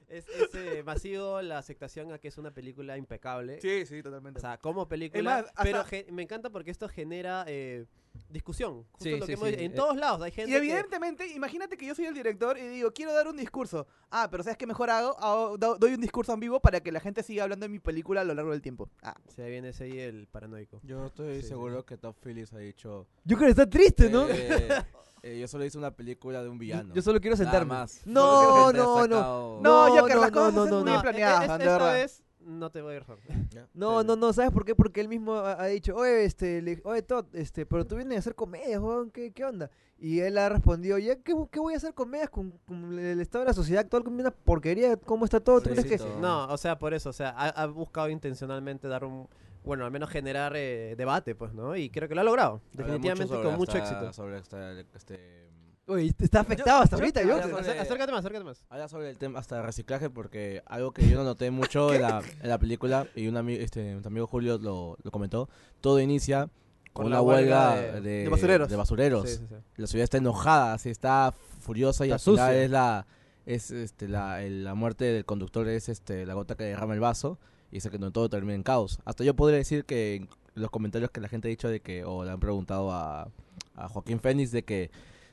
[0.09, 3.61] Es, es eh, masivo la aceptación a que es una película impecable.
[3.61, 4.39] Sí, sí, totalmente.
[4.39, 5.23] O sea, como película.
[5.23, 7.87] más, hasta- pero me encanta porque esto genera eh,
[8.29, 8.85] discusión.
[8.93, 9.65] Justo Sí, lo sí, que sí.
[9.65, 10.51] En Eh, todos lados hay gente.
[10.51, 13.87] Y que- evidentemente, imagínate que yo soy el director y digo, quiero dar un discurso.
[14.11, 15.17] Ah, pero ¿sabes qué mejor hago?
[15.19, 17.79] Hago- do- doy un discurso en vivo para que la gente siga hablando de mi
[17.79, 18.89] película a lo largo del tiempo.
[19.03, 20.81] Ah, Se viene ese ahí el paranoico.
[20.83, 21.87] Yo estoy seguro sí.
[21.89, 23.07] que Top Phillips ha dicho.
[23.25, 24.27] Yo creo que está triste, ¿no?
[24.29, 24.69] eh,
[25.23, 26.93] eh, yo solo hice una película de un villano.
[26.95, 27.73] Yo solo quiero Nada sentarme.
[27.75, 28.01] más.
[28.07, 29.61] No, no, no.
[29.61, 30.91] No, No, Joker, no, las no, cosas no, hacen no, muy no.
[30.91, 31.93] bien planeadas, e- e- de esta verdad.
[31.95, 33.05] vez no te voy a ir.
[33.75, 34.75] No, no, no, ¿sabes por qué?
[34.75, 38.17] Porque él mismo ha, ha dicho, oye, este, le- oye, Todd, este, pero tú vienes
[38.17, 38.81] a hacer comedias,
[39.13, 39.71] ¿qué, ¿qué onda?
[39.99, 43.45] Y él ha respondido, ya, ¿qué, qué voy a hacer comedias con, con el estado
[43.45, 45.61] de la sociedad actual, con una porquería, cómo está todo?
[45.61, 45.97] ¿Tú crees que...?
[45.99, 46.21] Pobrecito.
[46.21, 49.29] No, o sea, por eso, o sea, ha, ha buscado intencionalmente dar un,
[49.65, 51.77] bueno, al menos generar eh, debate, pues, ¿no?
[51.77, 54.13] Y creo que lo ha logrado, Habla definitivamente mucho con mucho éxito.
[54.13, 55.47] Sobre esta- este,
[55.93, 58.65] Oye, está afectado hasta ahorita, yo- Acércate más, acércate más.
[58.71, 62.23] Habla sobre el tema hasta reciclaje porque algo que yo no noté mucho en la,
[62.43, 65.49] en la película y un, ami- este, mi amigo Julio lo, lo comentó,
[65.81, 66.49] todo inicia
[66.93, 68.69] con una huelga, huelga de, de- de basureros.
[68.69, 69.29] de basureros.
[69.31, 69.55] Sí, sí, sí.
[69.77, 72.63] La ciudad está enojada, así está furiosa y Está al final sucia.
[72.65, 73.07] es la
[73.45, 77.01] es este la, el- la muerte del conductor es este la gota que derrama el
[77.01, 77.39] vaso
[77.71, 78.99] y dice que no todo termina en caos.
[79.05, 82.25] Hasta yo podría decir que los comentarios que la gente ha dicho de que, o
[82.25, 83.29] le han preguntado a,
[83.75, 84.91] a Joaquín Fénix de que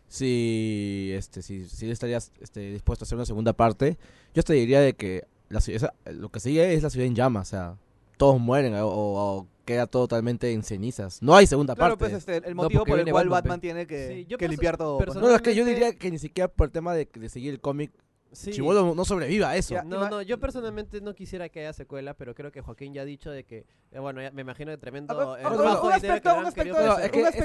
[0.10, 3.98] si este si, si él estaría este, dispuesto a hacer una segunda parte,
[4.34, 7.15] yo te diría de que la, ciudad- esa- lo que sigue es la ciudad en
[7.15, 7.78] llamas, o sea,
[8.17, 11.22] todos mueren o, o queda totalmente en cenizas.
[11.22, 12.12] No hay segunda Claro, parte.
[12.15, 14.78] pues este, el motivo por el cual Batman, Batman, tiene que, Sí, yo que limpiar
[14.78, 14.98] todo.
[14.98, 15.34] pues, ¿no?
[15.34, 17.91] es que yo diría que ni siquiera por el tema de, de seguir el cómic,
[18.31, 18.51] Sí.
[18.51, 19.73] Chibolo no sobreviva a eso.
[19.73, 23.01] Ya, No, no, yo personalmente no quisiera que haya secuela, pero creo que Joaquín ya
[23.01, 25.89] ha dicho de que, eh, bueno, ya me imagino que tremendo el un- bajo un
[25.93, 27.05] de dinero aspecto- que le un han querido aspecto de- No, ofrecer.
[27.05, 27.41] es que un este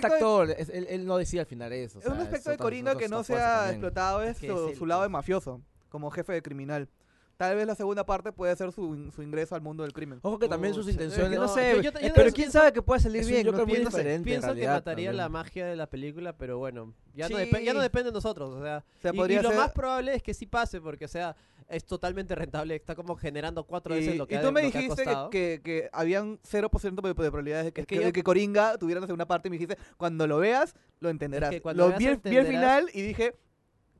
[0.46, 1.98] de- es- él, él no decía al final eso.
[1.98, 2.64] o Es un aspecto de otra-
[2.98, 6.32] que no se ha explotado es Que su, es su lado de mafioso, como jefe
[6.34, 6.88] de criminal.
[7.36, 10.20] Tal vez la segunda parte puede ser su, su ingreso al mundo del crimen.
[10.22, 11.30] Ojo que también sus Pucha, intenciones...
[11.30, 13.22] que no no, sé, yo- yo- yo no pero quién pienso- sabe que puede salir
[13.22, 13.44] es bien.
[13.46, 13.78] Joker no, no sé.
[13.80, 14.14] diferente.
[14.14, 15.32] en Pienso que realidad mataría la también.
[15.32, 17.44] magia de la película, pero bueno, ya, no, Sí.
[17.44, 18.54] depe- ya no depende de nosotros.
[18.54, 20.80] O sea, O sea, y, podría y lo ser- más probable es que sí pase,
[20.80, 21.34] porque o sea,
[21.68, 24.60] es totalmente rentable, está como generando cuatro veces Y, lo que, y ha, tú me
[24.60, 27.94] que ha dijiste que, que, que habían 0% de, de probabilidades de que, Es que
[27.96, 30.74] que- yo- de que Coringa tuviera una segunda parte y me dijiste, cuando lo veas,
[31.00, 31.50] lo entenderás.
[31.50, 32.76] que cuando lo veas vi, el- vi el entenderás.
[32.84, 33.34] final y dije,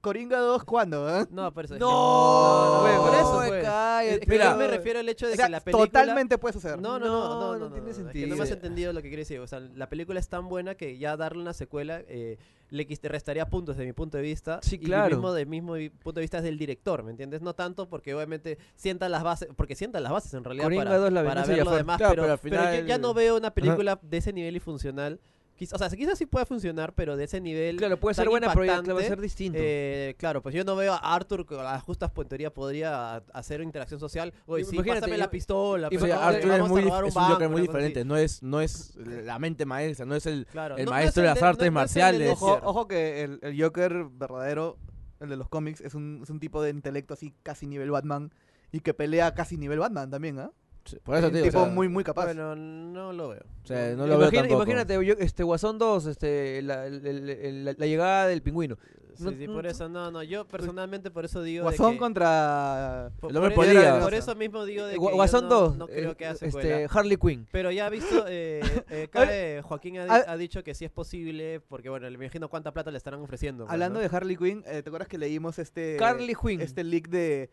[0.05, 1.09] Coringa 2, ¿cuándo?
[1.21, 1.77] eh?" No, por eso.
[1.79, 3.65] No, no, no, por no, eso, pues.
[3.65, 4.15] cállate.
[4.15, 5.87] Es que Mira, yo me refiero al hecho de O sea, que la película...
[5.87, 6.81] totalmente puede suceder.
[6.81, 8.37] No, no, no, no, No, no, no no, tiene es que no sentido.
[8.37, 9.41] me has entendido lo que quiere decir.
[9.41, 12.39] O sea, la película es tan buena que ya darle una secuela eh,
[12.71, 14.59] le quis- te restaría puntos desde mi punto de vista.
[14.63, 15.11] Sí, y claro.
[15.17, 17.41] mismo de mismo punto de vista es del director, ¿me entiendes?
[17.43, 20.99] No tanto porque obviamente sientan las bases, porque sientan las bases en realidad Coringa para,
[20.99, 23.15] 2, la para ver lo demás, Claro, pero, pero al pero yo ya final- no
[23.15, 25.21] veo una película de ese nivel y funcional.
[25.59, 28.53] Quiz- o sea, quizás sí pueda funcionar, pero de ese nivel Claro, puede ser buena,
[28.53, 29.57] pero va a ser distinto.
[29.61, 33.61] eh, claro, pues yo no veo a Arthur que a las justas teoría podría hacer
[33.61, 34.33] interacción social.
[34.47, 35.89] Oye, sí, Imagínate, pásame yo- la pistola.
[35.93, 37.61] y O pues, sea, Arthur es, vamos a muy, un es un Joker banco, muy
[37.61, 37.87] una cosa así.
[37.89, 38.05] diferente.
[38.05, 41.23] No es, no es la mente maestra, no es el, Claro, el no- no maestro
[41.23, 42.37] es de las artes no marciales.
[42.41, 44.77] Ojo que el, el Joker verdadero,
[45.21, 48.33] el de los cómics, es un, es un tipo de intelecto así casi nivel Batman
[48.73, 50.51] y que pelea casi nivel Batman también, ¿ah?
[50.85, 52.25] Sí, Por eso Es un digo, tipo o sea, muy, muy capaz.
[52.27, 53.41] Bueno, no lo veo.
[53.63, 54.63] o sea, no lo veo Imagina- tampoco.
[54.65, 58.77] imagínate, yo- este Guasón 2, este, la, el- el- el- la- la llegada del pingüino.
[59.17, 61.93] Sí, No- sí, no- por eso, no, no, yo personalmente por eso digo de Guasón
[61.95, 63.13] que- contra...
[63.21, 63.97] por, El hombre por polilla.
[63.97, 66.11] eso, por eso mismo digo de Eh, que Gua- yo Guasón no, 2, no creo
[66.11, 66.89] eh, que haya este, secuela.
[66.93, 67.47] Harley Quinn.
[67.53, 70.91] Pero ya ha visto, eh, eh, cabe- Joaquín ha, di- ha dicho que sí es
[70.91, 73.65] posible, porque bueno, le imagino cuánta plata le estarán ofreciendo.
[73.65, 74.09] pues, Hablando ¿no?
[74.09, 75.97] de Harley Quinn, eh, ¿te acuerdas que leímos este...
[75.97, 76.61] Carly Quinn.
[76.61, 77.51] Este leak de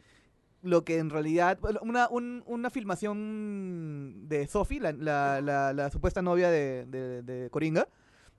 [0.61, 1.57] lo que en realidad...
[1.81, 7.49] Una, un- una filmación de Sophie, la, la- la- la supuesta novia de, de- de
[7.49, 7.87] Coringa,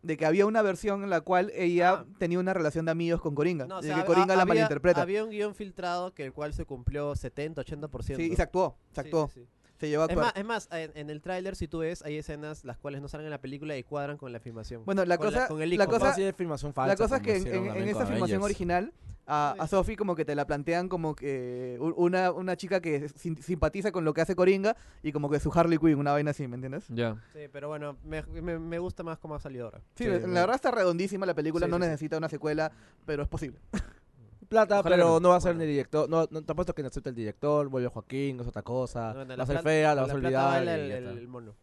[0.02, 2.04] de que había una versión en la cual ella Ah.
[2.18, 3.66] tenía una relación de amigos con Coringa.
[3.66, 5.02] No, o y sea, que Coringa la había- malinterpreta.
[5.02, 8.16] Había un guion filtrado que el cual se cumplió 70, 80%.
[8.16, 9.28] Sí, y se actuó, se Sí, actuó.
[9.28, 9.48] sí, sí.
[9.78, 10.26] Se llevó a Es actuar.
[10.26, 13.08] más, es más, en, en el tráiler, si tú ves, hay escenas las cuales no
[13.08, 14.84] salen en la película y cuadran con la filmación.
[14.84, 16.92] Bueno, la con cosa, con el la cosa, sí es filmación falsa.
[16.92, 18.44] la cosa es que en, en- en con filmación Avengers.
[18.44, 18.92] original
[19.32, 23.36] a, a Sophie como que te la plantean como que una, una chica que sim-
[23.40, 26.46] simpatiza con lo que hace Coringa y como que su Harley Quinn, una vaina así,
[26.46, 26.84] ¿me entiendes?
[26.88, 27.16] Ya.
[27.32, 29.78] Sí, pero bueno, me, me- me gusta más cómo ha salido ahora.
[29.94, 30.34] Sí, Sí, la bueno.
[30.34, 31.88] verdad está redondísima la película, Sí, no sí, sí.
[31.88, 32.70] necesita una secuela,
[33.06, 33.58] pero es posible.
[34.48, 35.64] Plata, Ojalá pero no va a ser bueno.
[35.64, 36.10] ni director.
[36.10, 39.14] No, no, te apuesto que no acepta el director, vuelve Joaquín, es otra cosa.
[39.14, 40.64] Bueno, va a ser fea, la con vas a plata olvidar.
[40.64, 41.54] y el, ya el- mono.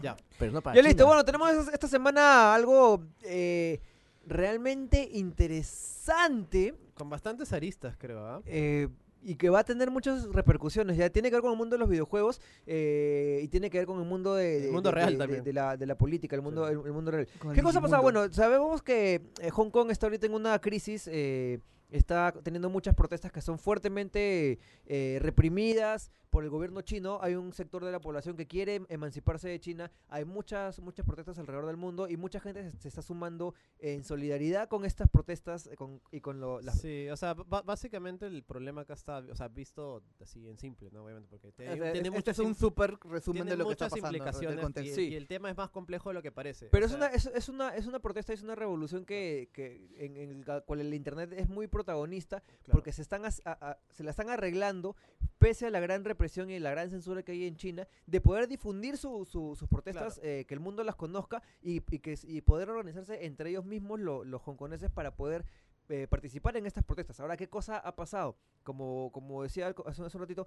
[0.00, 0.16] Ya.
[0.38, 3.80] Pero no para Ya listo, bueno, tenemos es- esta semana algo eh,
[4.26, 8.42] realmente interesante Con bastantes aristas, creo, ¿ah?
[8.46, 8.88] eh,
[9.22, 10.96] y que va a tener muchas repercusiones.
[10.96, 13.86] Ya tiene que ver con el mundo de los videojuegos eh, y tiene que ver
[13.86, 15.44] con el mundo de, El mundo de- real de- también.
[15.44, 16.72] de la, de la política, el mundo, Sí.
[16.72, 17.28] el, el mundo real.
[17.38, 18.00] Con ¿Qué cosa ha pasado?
[18.02, 18.20] Digimundo.
[18.20, 21.58] Bueno, sabemos que eh, Hong Kong está ahorita en una crisis, eh,
[21.90, 27.18] está teniendo muchas protestas que son fuertemente eh, reprimidas por el gobierno chino.
[27.22, 29.90] Hay un sector de la población que quiere em- emanciparse de China.
[30.08, 34.04] Hay muchas, muchas protestas alrededor del mundo y mucha gente se, se está sumando en
[34.04, 38.42] solidaridad con estas protestas eh, con- y con lo, las Sí, o sea, básicamente el
[38.42, 41.04] problema acá está, o sea, visto así en simple, ¿no?
[41.04, 43.72] Obviamente, porque te- O sea, tiene este muchas es un súper resumen de lo que
[43.72, 44.06] está pasando.
[44.08, 44.94] del implicaciones y, contexto.
[44.94, 45.08] Sí.
[45.08, 46.66] y el tema es más complejo de lo que parece.
[46.70, 49.88] Pero es sea, una, es, es una, es una protesta, es una revolución que, que
[49.96, 52.72] en, en la cual el internet es muy protagonista claro.
[52.72, 54.96] porque se están as- a- a- se la están arreglando
[55.38, 58.46] pese a la gran represión y la gran censura que hay en China de poder
[58.48, 62.40] difundir su- su- sus protestas eh, que el mundo las conozca y, y que y
[62.42, 65.44] poder organizarse entre ellos mismos lo- los hongkoneses para poder
[65.88, 67.18] eh, participar en estas protestas.
[67.20, 70.46] Ahora qué cosa ha pasado como como decía hace, hace un ratito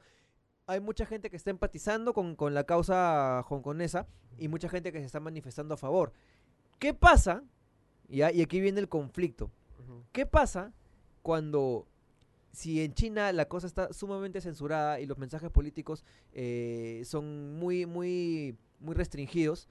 [0.68, 4.08] hay mucha gente que está empatizando con, con la causa hongkonesa
[4.38, 6.14] y mucha gente que se está manifestando a favor.
[6.80, 7.44] ¿qué pasa?
[8.10, 9.50] Y aquí viene el conflicto.
[10.12, 10.72] ¿Qué pasa
[11.22, 11.88] cuando
[12.54, 17.86] si en China la cosa está sumamente censurada y los mensajes políticos eh, son muy,
[17.86, 19.68] muy, muy restringidos?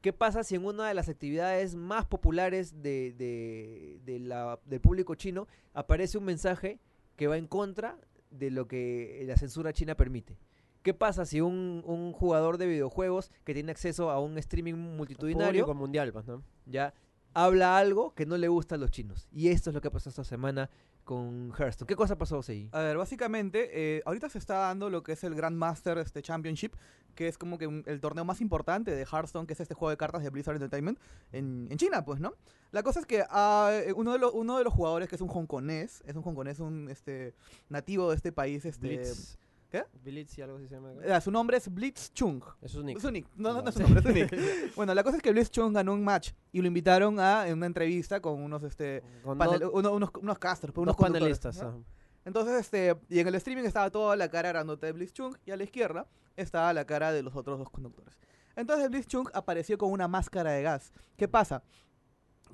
[0.00, 4.80] ¿Qué pasa si en una de las actividades más populares de, de- de la- del
[4.80, 6.78] público chino aparece un mensaje
[7.16, 7.96] que va en contra
[8.30, 10.36] de lo que la censura china permite?
[10.82, 15.64] ¿Qué pasa si un, un jugador de videojuegos que tiene acceso a un streaming multitudinario
[15.64, 16.42] Público mundial, pues, ¿no?
[16.66, 16.92] ya
[17.32, 19.26] habla algo que no le gusta a los chinos?
[19.32, 20.68] Y esto es lo que pasó esta semana
[21.04, 21.86] con Hearthstone.
[21.86, 22.68] ¿Qué cosa pasó, Sei?
[22.72, 26.72] A ver, básicamente, eh, ahorita se está dando lo que es el Grandmaster este, Championship,
[27.14, 29.90] que es como que un- el torneo más importante de Hearthstone, que es este juego
[29.90, 30.98] de cartas de Blizzard Entertainment
[31.32, 32.34] en, en China, pues, ¿no?
[32.72, 35.20] La cosa es que ah, eh, uno, de los, uno de los jugadores, que es
[35.20, 37.34] un hongkonés, es un hongkonés, un este,
[37.68, 39.38] nativo de este país, este, Blitz.
[39.82, 39.84] ¿Qué?
[40.04, 40.92] Blitz y algo así se llama.
[41.02, 42.42] eh, su nombre es Blitz Chung.
[42.62, 42.98] Eso es nick.
[42.98, 43.26] Es un nick.
[43.36, 43.70] No, no, no No.
[43.70, 44.74] es un nombre, es un nick.
[44.76, 47.54] bueno, la cosa es que Blitz Chung ganó un match y lo invitaron a en
[47.58, 51.62] una entrevista con unos este Con panel- dos, uno- unos, unos casters, pues, unos panelistas.
[51.62, 51.84] ¿no?
[52.24, 55.56] Entonces, este, y en el streaming estaba toda la cara grandota de Blitzchung y a
[55.56, 56.06] la izquierda
[56.36, 58.16] estaba la cara de los otros dos conductores.
[58.56, 60.92] Entonces Blitzchung apareció con una máscara de gas.
[61.16, 61.62] ¿Qué pasa?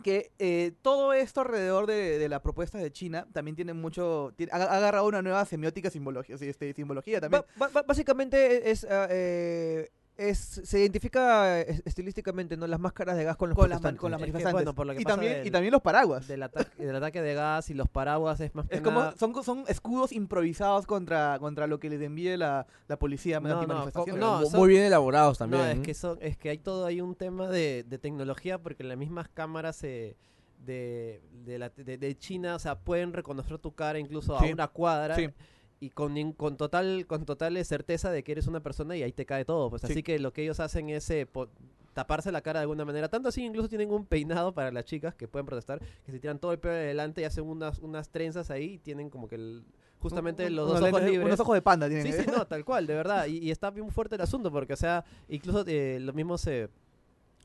[0.03, 4.33] Que eh, todo esto alrededor de, de la propuesta de China también tiene mucho.
[4.51, 7.45] ha, agarrado una nueva semiótica simbología, este, simbología también.
[7.87, 9.91] Básicamente es, ah, eh,
[10.29, 14.21] es se identifica estilísticamente no las máscaras de gas con los Con las, con las
[14.21, 14.53] manifestantes.
[14.53, 16.29] bueno, por lo que y, pasa también, y del- también los paraguas.
[16.29, 19.15] Del, ataque, del ataque de gas y los paraguas es más que Es como, nada-
[19.17, 23.67] son, son escudos improvisados contra, contra lo que les envíe la, la policía No, anti
[23.67, 25.63] no, no, son- Muy bien elaborados también.
[25.63, 25.83] No, es ¿eh?
[25.83, 29.29] que, son, es que hay todo, hay un tema de, de tecnología porque las mismas
[29.29, 30.17] cámaras eh,
[30.65, 34.49] de, de, la- de- de China, o sea, pueden reconocer tu cara incluso Sí.
[34.51, 35.29] a una cuadra Sí.
[35.81, 39.25] Y con, con total con total certeza de que eres una persona y ahí te
[39.27, 39.71] cae todo.
[39.71, 39.93] Pues Sí.
[39.93, 41.49] así que lo que ellos hacen es eh, po-
[41.95, 43.09] taparse la cara de alguna manera.
[43.09, 46.39] Tanto así incluso tienen un peinado para las chicas que pueden protestar, que se tiran
[46.39, 49.65] todo el pelo adelante y hacen unas, unas trenzas ahí y tienen como que el-
[50.01, 51.27] justamente Un- los dos ojos libres.
[51.27, 52.07] Unos ojos de panda tienen.
[52.13, 53.27] Sí, sí, no, tal cual, de verdad.
[53.27, 56.47] Y, y está bien fuerte el asunto, porque, o sea, incluso eh, los mismos.
[56.47, 56.69] eh,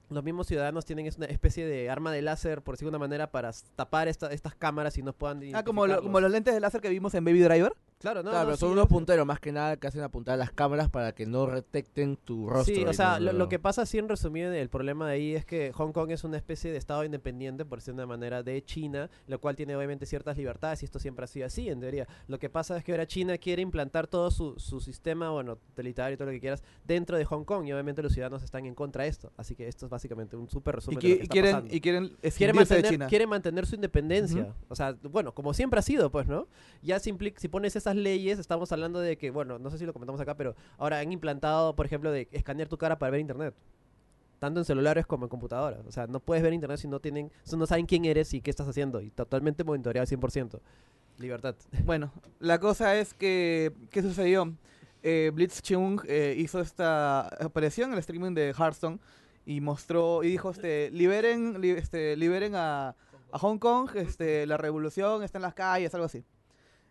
[0.09, 3.05] los mismos ciudadanos tienen es una especie de arma de láser, por decirlo de una
[3.05, 6.53] manera, para tapar esta- estas cámaras y no puedan Ah, como, lo- como los lentes
[6.53, 7.73] de láser que vimos en Baby Driver.
[7.97, 10.37] Claro, no, claro, no, pero son sí, unos punteros más que nada que hacen apuntar
[10.37, 12.75] las cámaras para que no detecten tu rostro.
[12.75, 15.13] Sí, o y sea, no- lo, lo que pasa así en resumido, el problema de
[15.13, 18.13] ahí es que Hong Kong es una especie de estado independiente, por decirlo de una
[18.15, 21.69] manera, de China, lo cual tiene obviamente ciertas libertades y esto siempre ha sido así,
[21.69, 22.05] en teoría.
[22.27, 26.13] Lo que pasa es que ahora China quiere implantar todo su, su sistema, bueno, totalitario
[26.15, 28.75] y todo lo que quieras, dentro de Hong Kong y obviamente los ciudadanos están en
[28.75, 29.31] contra de esto.
[29.37, 31.31] Así que esto es básicamente un súper Y, resumen qui- de lo que y está
[31.33, 31.75] quieren, pasando.
[31.75, 33.07] y quieren quiere escindirse de mantener, China.
[33.07, 34.53] quiere mantener su independencia.
[34.69, 36.47] O sea, bueno, como siempre ha sido, pues, ¿no?
[36.81, 39.93] Ya si, si pones esas leyes, estamos hablando de que, bueno, no sé si lo
[39.93, 43.53] comentamos acá, pero ahora han implantado, por ejemplo, de escanear tu cara para ver internet.
[44.39, 45.79] Tanto en celulares como en computadoras.
[45.87, 48.41] O sea, no puedes ver internet si no tienen, si no saben quién eres y
[48.41, 49.01] qué estás haciendo.
[49.01, 50.59] Y totalmente monitoreado al 100%.
[51.17, 51.55] Libertad.
[51.85, 54.53] Bueno, la cosa es que, ¿qué sucedió?
[55.01, 58.99] Eh, Blitz Chung eh, hizo esta aparición en el streaming de Hearthstone
[59.45, 62.95] y mostró y dijo, este, liberen, li- este, liberen a,
[63.31, 66.25] a Hong Kong, este, la revolución está en las calles, algo así.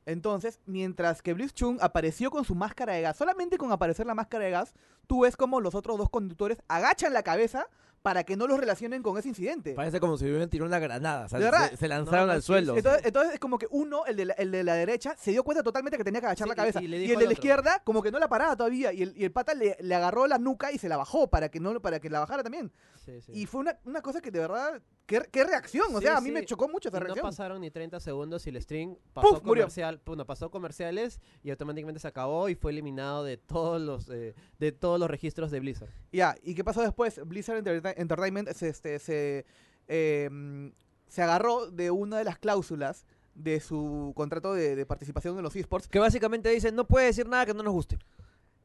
[0.07, 4.15] Entonces, mientras que Blitz Chung apareció con su máscara de gas, solamente con aparecer la
[4.15, 4.75] máscara de gas,
[5.07, 7.69] tú ves como los otros dos conductores agachan la cabeza
[8.05, 9.73] para que no los relacionen con ese incidente.
[9.73, 11.25] Parece como si hubieran tirado una granada.
[11.25, 11.71] o sea, De verdad.
[11.71, 12.75] se, se lanzaron No, no, al sí, suelo.
[12.75, 15.31] sí, Entonces, entonces es como que uno, el de, la, el de la derecha, se
[15.31, 16.83] dio cuenta totalmente que tenía que agachar Sí, la cabeza.
[16.83, 18.93] y el de la izquierda, como que no la paraba todavía.
[18.93, 21.49] Y el, y el pata le, le agarró la nuca y se la bajó para
[21.49, 22.71] que no para que la bajara también.
[23.07, 23.33] Sí, sí.
[23.35, 24.83] Y fue una, una cosa que de verdad.
[25.07, 25.95] ¿Qué, qué reacción?
[25.95, 26.33] O Sí, sea, a mí sí.
[26.33, 27.27] me chocó mucho esa no reacción.
[27.27, 29.43] pasaron ni 30 segundos y el stream pasó, ¡Puf!
[29.45, 29.65] Murió.
[29.65, 34.35] comercial, bueno, pasó comerciales y automáticamente se acabó y fue eliminado de todos los eh,
[34.59, 35.91] de todos los registros de Blizzard.
[36.11, 37.21] Ya, ¿y qué pasó después?
[37.27, 39.45] Blizzard Enterta- Entertainment se, este, se,
[39.89, 40.69] eh, mm,
[41.09, 45.57] se agarró de una de las cláusulas de su contrato de, de participación en los
[45.57, 45.89] esports.
[45.89, 47.99] Que básicamente dicen, no puede decir nada que no nos guste.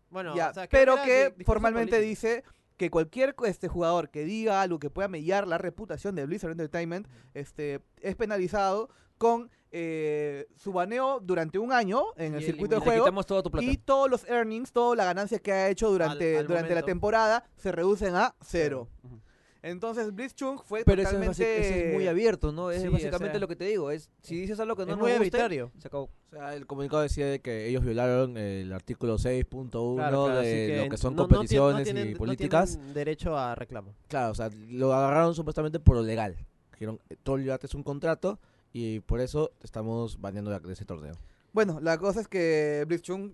[0.09, 2.09] Bueno, Ya, o sea, creo pero que formalmente político.
[2.09, 2.43] dice
[2.77, 7.07] que cualquier este jugador que diga algo que pueda mellar la reputación de Blizzard Entertainment
[7.33, 13.03] este es penalizado con eh, su baneo durante un año en el circuito de juego
[13.05, 13.65] quitamos toda tu plata.
[13.65, 17.43] y todos los earnings, toda la ganancia que ha hecho durante, al durante la temporada
[17.55, 18.87] se reducen a cero.
[19.03, 19.19] Ujú.
[19.61, 21.59] Entonces Blitzchung fue Pero eso es, totalmente...
[21.59, 22.71] eso es muy abierto, ¿no?
[22.71, 23.91] Es Sí, o básicamente sea, lo que te digo.
[23.91, 25.69] Es si dices algo que no es muy arbitrario.
[25.79, 26.03] se acabó.
[26.05, 30.81] O sea, el comunicado decía de que ellos violaron el artículo 6.1 Claro, claro, de
[30.85, 32.75] lo que son no- no tien- no competiciones tienen- y no políticas.
[32.77, 33.93] tienen derecho a reclamo.
[34.07, 36.37] Claro, o sea, lo agarraron supuestamente por lo legal.
[36.71, 38.39] Dijeron, eh, tú es un contrato
[38.73, 41.15] y por eso estamos baneando de, ese torneo.
[41.53, 43.31] Bueno, la cosa es que Blitzchung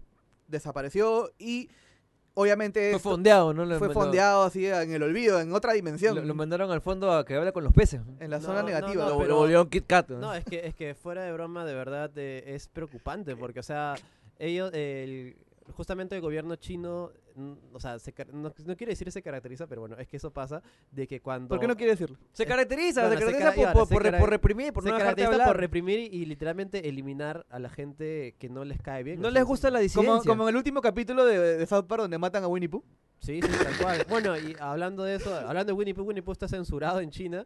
[0.47, 1.69] desapareció y
[2.33, 3.65] obviamente Fue fondeado, ¿no?
[3.65, 6.81] Lo fue mandó- fondeado así en el olvido, en otra dimensión, Lo, lo mandaron al
[6.81, 8.01] fondo a que hable con los peces.
[8.19, 9.03] en la No, zona negativa.
[9.05, 10.09] no, lo, pero- lo volvieron Kit Kat.
[10.09, 10.19] ¿no?
[10.19, 13.63] No, es que, es que fuera de broma, de verdad, eh, es preocupante porque, o
[13.63, 13.95] sea,
[14.39, 15.35] ellos, el-
[15.75, 17.11] justamente el gobierno chino
[17.73, 20.61] o sea, se no, no quiere decir se caracteriza, pero bueno, es que eso pasa
[20.91, 21.49] de que cuando...
[21.49, 22.17] ¿Por qué no quiere decirlo?
[22.31, 24.97] Se caracteriza, bueno, se se caracteriza cara- por, y por, cara- reprimir, por se no
[24.97, 25.47] caracteriza hablar.
[25.47, 29.19] por reprimir y literalmente eliminar a la gente que no les cae bien.
[29.21, 30.29] No les gusta la Como, disidencia.
[30.29, 32.83] como en el último capítulo de, de South Park donde matan a Winnie Pooh.
[33.19, 34.05] Sí, sí, tal cual.
[34.07, 37.45] Bueno, y hablando de eso, hablando de Winnie Pooh, Winnie Pooh está censurado en China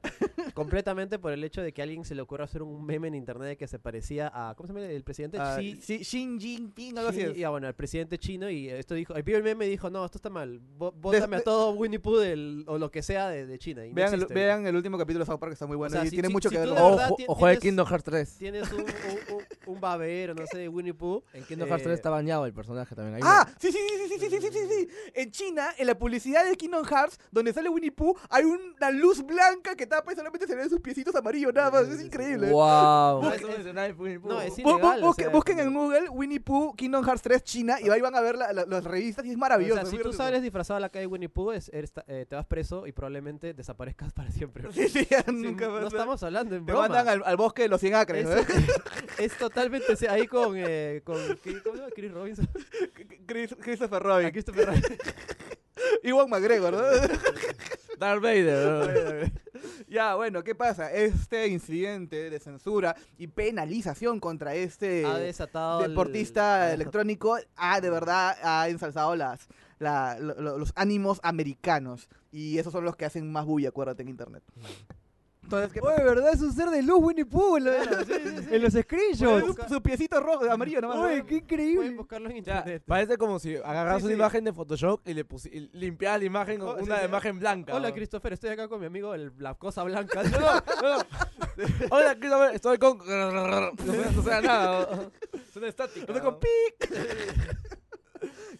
[0.53, 3.15] completamente por el hecho de que a alguien se le ocurra hacer un meme en
[3.15, 4.85] internet que se parecía a, ¿cómo se llama?
[4.85, 7.21] El presidente Ah, Xi- Xi, Xi Jinping, algo así.
[7.35, 9.89] Y, ah, bueno, el presidente chino y esto dijo, el vio el meme y dijo,
[9.89, 13.29] no, esto está mal, bótame de- a todo Winnie Pooh del, o lo que sea
[13.29, 13.85] de, de China.
[13.85, 14.33] Y no Vean, el, existe.
[14.33, 16.27] vean el último capítulo de South Park que está muy bueno sea, y si- tiene
[16.27, 18.37] si- mucho si que ver tú con de O, o el Kingdom Hearts 3.
[18.37, 21.23] Tienes un, un, un- un babero, no sé, Winnie Pooh.
[21.33, 23.15] En Kingdom Hearts 3 eh, está bañado el personaje también.
[23.15, 24.87] Hay Ah, sí, sí, sí, sí, sí, sí, sí, sí.
[25.13, 29.25] En China, en la publicidad de Kingdom Hearts, donde sale Winnie Pooh, hay una luz
[29.25, 31.87] blanca que tapa y solamente se ven sus piecitos amarillos nada más.
[31.87, 32.49] Es increíble.
[32.49, 33.21] ¡Wow!
[33.21, 33.33] No, No,
[34.41, 35.03] es- ilegal.
[35.03, 38.15] o busque- sea, busquen en Google Winnie Pooh Kingdom Hearts 3 China y ahí van
[38.15, 39.81] a ver la- la- las revistas y es maravilloso.
[39.81, 42.35] O sea, si tú sales disfrazado a la calle Winnie Pooh, es- eres eh, te
[42.35, 44.71] vas preso y probablemente desaparezcas para siempre.
[44.71, 46.87] Sí, sí, ya Sí, nunca no estamos hablando en Te broma.
[46.87, 48.25] mandan al, al bosque de los 100 acres.
[48.25, 48.33] ¿no?
[48.35, 48.47] Es,
[49.19, 51.93] es totalmente ahí con, eh, con ¿qué- ¿cómo se llama?
[51.95, 52.49] Chris Robinson.
[53.25, 54.27] Chris- Christopher Robin.
[54.27, 54.97] A Christopher Robinson.
[56.03, 56.79] Iwan McGregor, ¿no?
[57.97, 59.31] Darth Vader.
[59.89, 60.91] ya, bueno, ¿qué pasa?
[60.93, 67.89] Este incidente de censura y penalización contra este ha desatado el- deportista electrónico ha de
[67.89, 69.47] verdad ha ensalzado las,
[69.79, 72.07] la- lo- lo- los ánimos americanos.
[72.31, 74.43] Y esos son los que hacen más bulla, acuérdate, en internet.
[75.49, 76.31] Entonces, ¿qué Oye, ¿verdad?
[76.31, 79.45] Es un ser de luz Winnie Pooh en, la- en los screenshots.
[79.67, 80.97] Su, su piecito rojo, amarillo nomás.
[80.97, 81.25] Oye, ¿no?
[81.25, 81.89] qué Pueden increíble.
[81.97, 82.83] buscarlo en Ya, internet.
[82.85, 84.19] parece como si agarras Sí, una sí.
[84.19, 87.05] imagen de Photoshop y le pusi- y limpiabas la imagen Oh, con sí, una sí.
[87.05, 87.73] imagen blanca.
[87.75, 87.95] Hola ¿no?
[87.95, 90.21] Christopher, estoy acá con mi amigo el- la cosa blanca.
[90.21, 90.29] No,
[90.81, 91.03] no, no.
[91.89, 92.99] Hola, Christopher, estoy con.
[93.09, 94.87] No suena, nada.
[94.95, 95.11] ¿no?
[95.51, 95.99] Suena estática.
[96.01, 96.39] Estoy con ¿no?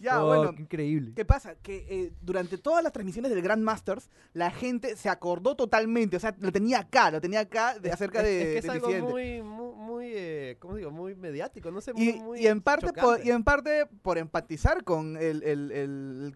[0.00, 0.54] Ya, Oh, bueno.
[0.54, 1.12] qué increíble.
[1.14, 1.54] ¿Qué pasa?
[1.56, 6.34] Que eh, durante todas las transmisiones del Grandmasters, la gente se acordó totalmente, o sea,
[6.40, 9.12] lo tenía acá, lo tenía acá de, acerca Es- de, es, que es algo incidente.
[9.12, 10.90] muy, muy, muy, eh, ¿cómo digo?
[10.90, 14.16] Muy mediático, no sé, muy, Y, muy y en parte por, y en parte por
[14.16, 16.34] empatizar con el- el, el-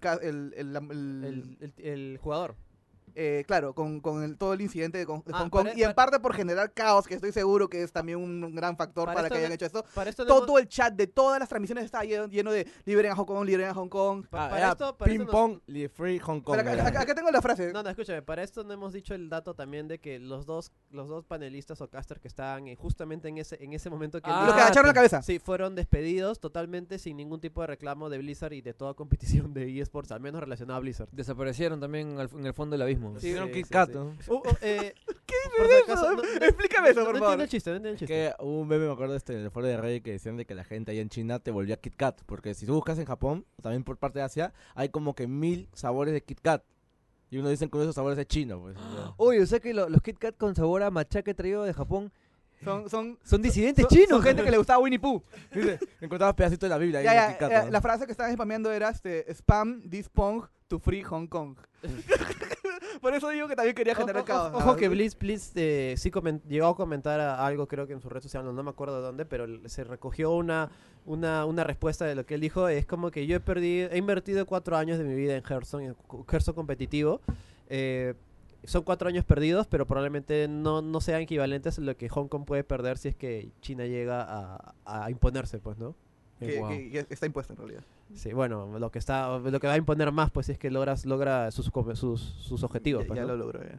[1.79, 2.57] el jugador.
[3.15, 5.79] Eh, claro, con, con el- todo el incidente de, con- de Ah, Hong Kong para-
[5.79, 8.77] y en para- parte por generar caos, que estoy seguro que es también un gran
[8.77, 9.85] factor Para que hayan no- hecho esto.
[9.95, 13.13] Para esto no Todo el chat de todas las transmisiones está lleno, lleno de liberen
[13.13, 14.27] a Hong Kong, liberen a Hong Kong.
[14.29, 16.59] pa- Ah, para era esto- para Ping esto Pong, Li- Free Hong Kong.
[16.59, 16.87] Acá, era.
[16.89, 17.73] acá- acá tengo la frase.
[17.73, 20.73] No, no, escúchame, para esto no hemos dicho el dato también de que los dos,
[20.91, 24.31] los dos panelistas o casters que estaban eh, justamente en ese, en ese momento que
[24.31, 25.23] Ah, Los que agacharon la cabeza.
[25.23, 29.55] Sí, fueron despedidos totalmente sin ningún tipo de reclamo de Blizzard y de toda competición
[29.55, 31.09] de eSports, al menos relacionada a Blizzard.
[31.13, 33.04] Desaparecieron también al- en el fondo del abismo.
[33.13, 33.95] Sí, Hicieron sí, Kit sí, Kat, sí.
[33.95, 34.17] ¿no?
[34.29, 34.95] Uh, uh, eh,
[35.27, 35.93] ¿Qué por es si eso?
[35.93, 37.41] acaso, no- no- Explícame eso, no- por no favor.
[37.41, 38.15] el chiste, no entiendo el chiste.
[38.15, 40.45] Que hubo un meme, me acuerdo, este, en el foro de Reddit que decían de
[40.47, 42.21] que la gente allá en China te volvía Kit Kat.
[42.27, 45.69] Porque si tú buscas en Japón, también por parte de Asia, hay como que mil
[45.75, 46.63] sabores de Kit Kat.
[47.31, 48.77] Y uno dicen que uno de esos sabores es chino, pues.
[48.77, 49.15] o sea.
[49.17, 51.65] Oye, o sea que lo- los Kit Kat con sabor a matcha que he traído
[51.65, 52.13] de Japón
[52.63, 54.09] Son, son, son disidentes son- chinos.
[54.11, 55.23] son gente que le gustaba Winnie Pooh.
[55.53, 57.71] Dice, encontrabas pedacitos de la Biblia ahí Ya, en el ya, Kit Kat, ¿no?
[57.73, 61.57] La frase que estaban spameando era este, spam this pong to free Hong Kong.
[63.01, 64.53] Por eso digo que también quería generar ojo, caos.
[64.55, 66.11] ojo que Blitz, Blitz eh, sí
[66.49, 68.97] llegó a comentar a- algo, creo que en su red social, no, no me acuerdo
[68.97, 70.71] de dónde, pero se recogió una,
[71.07, 72.69] una, una respuesta de lo que él dijo.
[72.69, 75.85] Es como que yo he perdido, he invertido cuatro años de mi vida en Hearthstone,
[75.87, 75.97] en
[76.31, 77.21] Hearthstone competitivo.
[77.69, 78.15] Eh,
[78.65, 82.45] son cuatro años perdidos, pero probablemente no, no sean equivalentes a lo que Hong Kong
[82.47, 85.95] puede perder si es que China llega a, a imponerse, pues, ¿no?
[86.39, 86.69] Que, Wow.
[86.69, 87.83] que- que está impuesto en realidad.
[88.15, 91.07] Sí, bueno, lo que está, lo que va a imponer más, pues, es que logras,
[91.07, 93.29] logra sus, sus, sus objetivos, Ya, pues, ya ¿no?
[93.29, 93.63] lo logró.
[93.63, 93.79] ya.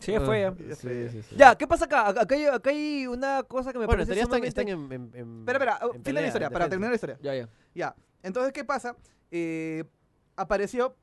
[0.00, 0.54] Sí, ya fue ya.
[0.68, 1.08] Ya Sí, fue.
[1.10, 1.36] sí, sí.
[1.36, 2.08] Ya, ¿qué pasa acá?
[2.08, 5.10] Acá hay, acá hay una cosa que me Bueno, en parece sumamente- están en, en,
[5.14, 7.18] en- Espera, espera, en fin de pelea, la historia, para terminar la historia.
[7.22, 7.48] Ya, ya.
[7.74, 7.94] Ya.
[8.22, 8.96] Entonces, ¿qué pasa?
[9.30, 9.84] Eh,
[10.36, 10.96] apareció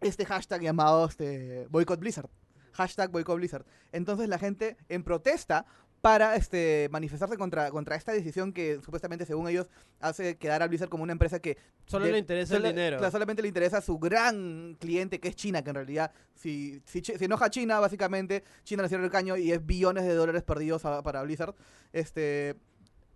[0.00, 2.28] este hashtag llamado este, Boycott Blizzard.
[2.72, 3.64] Hashtag Boycott Blizzard.
[3.92, 5.64] Entonces la gente en protesta
[6.06, 10.88] para este, manifestarse contra, contra esta decisión que supuestamente, según ellos, hace quedar a Blizzard
[10.88, 12.98] como una empresa que Solo de- le interesa solo- el dinero.
[12.98, 16.80] claro, solamente le interesa a su gran cliente que es China, que en realidad, si,
[16.84, 20.14] si, si enoja a China, básicamente, China le cierra el caño y es billones de
[20.14, 21.56] dólares perdidos a- para Blizzard.
[21.92, 22.54] Este,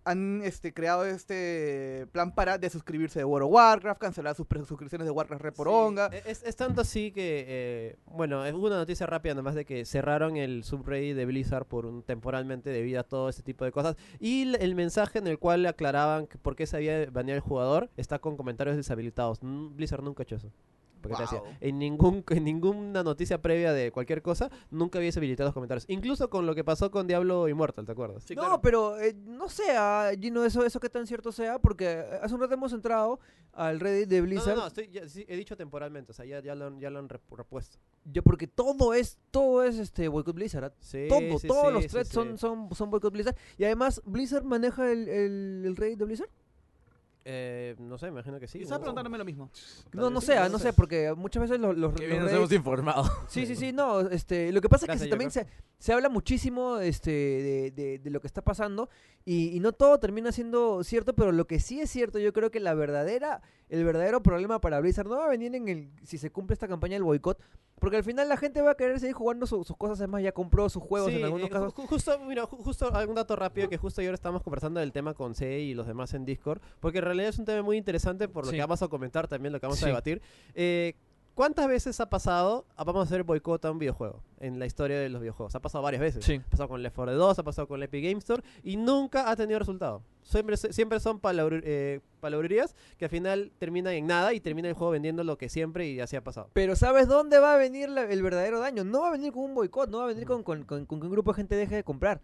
[0.03, 5.11] han este, creado este plan para desuscribirse de World of Warcraft, cancelar sus suscripciones de
[5.11, 6.09] Warcraft Red por Sí, onga.
[6.11, 9.85] e- Es, es tanto así que, eh, bueno, es- una noticia rápida nomás de que
[9.85, 13.95] cerraron el subreddit de Blizzard por un temporalmente debido a todo ese tipo de cosas.
[14.19, 17.41] Y el mensaje en el cual le aclaraban que por qué se había baneado el
[17.41, 19.39] jugador está con comentarios deshabilitados.
[19.41, 20.51] Blizzard nunca ha hecho eso.
[21.01, 21.53] Porque te decía, Guau.
[21.59, 25.85] en, ningún, en ninguna noticia previa de cualquier cosa, nunca había habilitado los comentarios.
[25.87, 28.23] Incluso con lo que pasó con Diablo Immortal, ¿te acuerdas?
[28.23, 28.61] Sí, no, claro.
[28.61, 32.33] pero eh, no sé, ah, Gino, eso, eso que tan cierto sea, porque eh, hace
[32.35, 33.19] un rato hemos entrado
[33.53, 36.41] al Reddit de Blizzard, no, no, estoy- ya- sí, he dicho temporalmente, o sea, ya,
[36.41, 37.77] ya, lo, han, ya lo han rep- repuesto.
[38.05, 41.73] ya porque todo es, todo es este boycott Blizzard, ah, Sí, todo, sí, todos sí,
[41.73, 42.13] los sí, threads sí.
[42.13, 46.29] son, son, son boycott Blizzard, y además Blizzard maneja el, el, el Reddit de Blizzard.
[47.23, 48.59] Eh, no sé, me imagino que sí.
[48.61, 48.79] ¿no?
[48.79, 49.51] preguntándome lo mismo.
[49.93, 50.73] No, no sé, ah, no sé.
[50.73, 53.03] porque muchas veces los, los, Que los bien nos hemos informado.
[53.27, 55.45] Sí, sí, sí, no, este, lo que pasa Gracias, es que se- también se,
[55.77, 58.89] se habla muchísimo este, de, de- de lo que está pasando
[59.23, 62.49] y, y no todo termina siendo cierto, pero lo que sí es cierto, yo creo
[62.49, 66.17] que la verdadera, el verdadero problema para Blizzard no va a venir en el, si
[66.17, 67.39] se cumple esta campaña del boicot,
[67.81, 70.31] porque al final la gente va a querer seguir jugando su- sus cosas, además ya
[70.31, 71.73] compró sus juegos Sí, en algunos eh, casos.
[71.73, 75.15] ju- justo, mira, ju- justo algún dato rápido que justo ayer estábamos conversando del tema
[75.15, 78.27] con C y los demás en Discord, porque en realidad es un tema muy interesante
[78.29, 78.57] por lo Sí.
[78.57, 79.85] que vamos a comentar también, lo que vamos Sí.
[79.85, 80.21] a debatir.
[80.53, 80.93] Eh,
[81.33, 84.99] ¿Cuántas veces ha pasado, ah, vamos a hacer boicot a un videojuego en la historia
[84.99, 85.55] de los videojuegos?
[85.55, 86.23] Ha pasado varias veces.
[86.25, 86.35] Sí.
[86.45, 89.31] Ha pasado con Left 4 Dead 2, ha pasado con Epic Game Store y nunca
[89.31, 90.03] ha tenido resultado.
[90.23, 94.75] Siempre, siempre son palabru- eh, palabrerías que al final terminan en nada y termina el
[94.75, 96.49] juego vendiendo lo que siempre y así ha pasado.
[96.53, 98.83] Pero ¿sabes dónde va a venir la- el verdadero daño?
[98.83, 100.99] No va a venir con un boicot, no va a venir con, con- con- con
[100.99, 102.21] que un grupo de gente deje de comprar.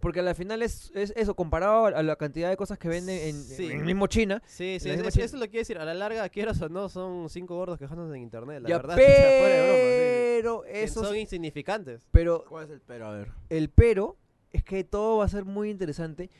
[0.00, 3.42] Porque al final es, es eso, comparado a la cantidad de cosas que venden en,
[3.42, 3.66] Sí.
[3.66, 4.42] en el mismo China.
[4.46, 5.78] Sí, sí, es- eso es lo que quiero decir.
[5.78, 8.96] A la larga, quieras o no, son cinco gordos quejándose en internet, la Ya, verdad.
[8.96, 9.06] o sea,
[9.40, 10.72] fuera de broma, sí, pero sí.
[10.72, 12.06] Que eso son insignificantes.
[12.10, 13.06] pero ¿Cuál es el pero?
[13.06, 13.28] A ver.
[13.50, 14.16] el pero
[14.52, 16.30] es que todo va a ser muy interesante.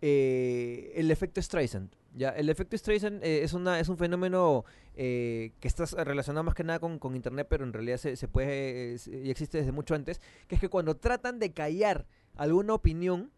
[0.00, 1.90] Eh, el efecto Streisand.
[2.14, 4.64] Ya, el efecto Streisand eh, es una es un fenómeno
[4.96, 8.28] eh, que está relacionado más que nada con, con internet, pero en realidad se, se
[8.28, 12.74] puede eh, y existe desde mucho antes, que es que cuando tratan de callar alguna
[12.74, 13.30] opinión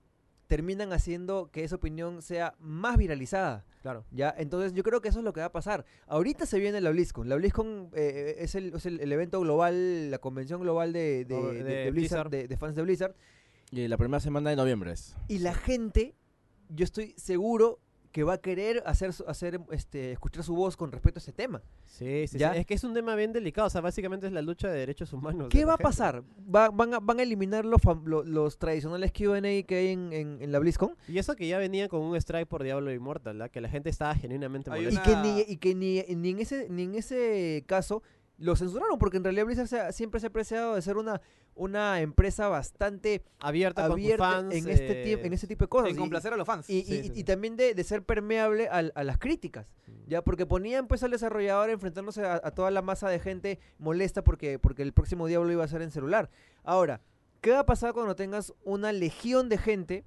[0.47, 3.65] terminan haciendo que esa opinión sea más viralizada.
[3.83, 4.05] Claro.
[4.11, 4.35] ¿Ya?
[4.37, 5.85] Entonces yo creo que eso es lo que va a pasar.
[6.07, 7.29] Ahorita se viene la BlizzCon.
[7.29, 11.37] La BlizzCon eh, es, el, es el, el evento global, la convención global de, de-
[11.43, 12.31] de- de de Blizzard, Blizzard.
[12.31, 13.15] de, de fans de Blizzard.
[13.71, 15.17] Y la primera semana de noviembre es.
[15.29, 16.15] Y la gente,
[16.71, 17.79] yo estoy seguro
[18.12, 21.31] que va a querer hacer, su- hacer este, escuchar su voz con respecto a ese
[21.33, 21.62] tema.
[21.87, 22.53] Sí, sí, ¿Ya?
[22.55, 22.59] sí.
[22.59, 23.68] Es que es un tema bien delicado.
[23.68, 25.47] O sea, básicamente es la lucha de derechos humanos.
[25.49, 26.25] ¿Qué va a pasar?
[26.53, 30.12] Va- van, a, ¿Van a eliminar los, fam- lo- los tradicionales Q&A que hay en,
[30.12, 30.97] en- en la BlizzCon?
[31.07, 33.49] Y eso que ya venían con un strike por Diablo Immortal, ¿la?
[33.49, 35.05] que la gente estaba genuinamente Hay Y molesta.
[35.05, 38.03] que, ni, y que ni, ni en ese, ni en ese caso
[38.41, 41.20] lo censuraron, porque en realidad Blizzard se ha- siempre se ha apreciado de ser una,
[41.55, 44.55] una empresa bastante Abierta, con abierta fans.
[44.55, 45.91] en, este eh, en este tipo de cosas.
[45.91, 46.68] En complacer a los fans.
[46.70, 47.24] Y, y- Sí, y- sí, y sí.
[47.24, 49.66] también de, de ser permeable a, las críticas,
[50.07, 54.24] ya porque ponían pues al desarrollador enfrentándose a, a toda la masa de gente molesta
[54.24, 56.30] porque, porque el próximo Diablo iba a ser en celular.
[56.64, 57.03] Ahora,
[57.43, 60.05] ¿qué va a pasar cuando tengas una legión de gente,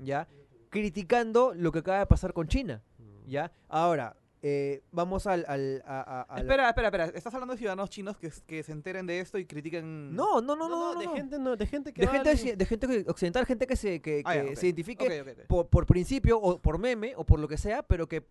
[0.00, 0.28] ya,
[0.70, 2.82] criticando lo que acaba de pasar con China,
[3.26, 3.52] ya?
[3.68, 5.44] Ahora, eh, vamos al...
[5.48, 7.04] al- a- a- a la- Espera, espera, espera.
[7.06, 10.14] ¿Estás hablando de ciudadanos chinos que, que se enteren de esto y critiquen...?
[10.14, 11.14] No, no, no, No, no, no, no, de no.
[11.14, 14.34] gente no, de gente que de gente, de gente occidental, gente que se, que, Ah,
[14.34, 14.56] ya, que ok.
[14.56, 15.46] se identifique Ok, ok, ok.
[15.46, 18.22] por, por principio o por meme o por lo que sea, pero que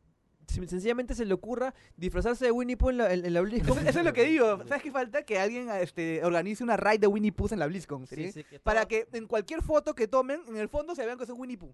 [0.48, 3.78] sen- sencillamente se le ocurra disfrazarse de Winnie Pooh en la, en, en la BlizzCon.
[3.80, 4.58] Eso, eso es lo que digo.
[4.68, 5.24] ¿Sabes qué falta?
[5.24, 8.06] Que alguien este, organice una raid de Winnie Pooh en la BlizzCon.
[8.08, 8.32] Sí, ¿sí?
[8.34, 11.24] sí, que Para que en cualquier foto que tomen, en el fondo se vean que
[11.24, 11.74] es un Winnie Pooh.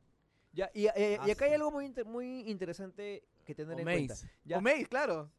[0.57, 3.79] Ya, y, eh, y Ah, acá hay algo muy, inter- muy interesante que tener O
[3.79, 3.97] en Maze.
[4.07, 4.15] cuenta.
[4.43, 5.29] Ya, O Maze, claro.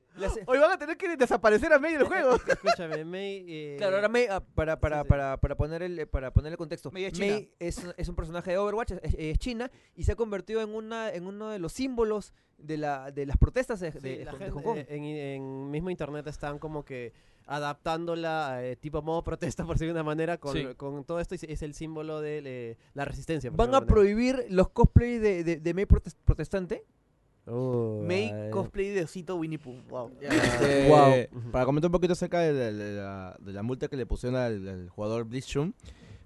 [0.46, 2.36] Hoy van a tener que desaparecer a medio del juego.
[2.46, 3.44] Escúchame, May.
[3.48, 5.08] eh, Claro, ahora Mei, ah, para, para, sí, sí.
[5.08, 7.40] Para, para poner el, eh, para poner el contexto, Mei es china.
[7.58, 11.12] es, es un personaje de Overwatch, es, es china, y se ha convertido en, una,
[11.12, 14.38] en uno de los símbolos de, la, de las protestas de, Sí, de- la de
[14.38, 14.78] gente, Hong Kong.
[14.78, 17.12] eh, en, en mismo internet están como que
[17.48, 20.66] adaptándola eh, tipo modo protesta por decirlo de una manera con, Sí.
[20.76, 23.50] con todo esto y es el símbolo de eh, la resistencia.
[23.50, 26.84] Van a prohibir los cosplays de, de, de Mei protes- protestante.
[27.46, 28.50] Uh, May ay.
[28.50, 29.80] cosplay de osito Winnie Pooh.
[29.88, 30.10] Wow.
[30.20, 31.12] Este, Guau.
[31.52, 34.38] Para comentar un poquito acerca de, la- de la, de la multa que le pusieron
[34.38, 35.72] al, al jugador Blizzard,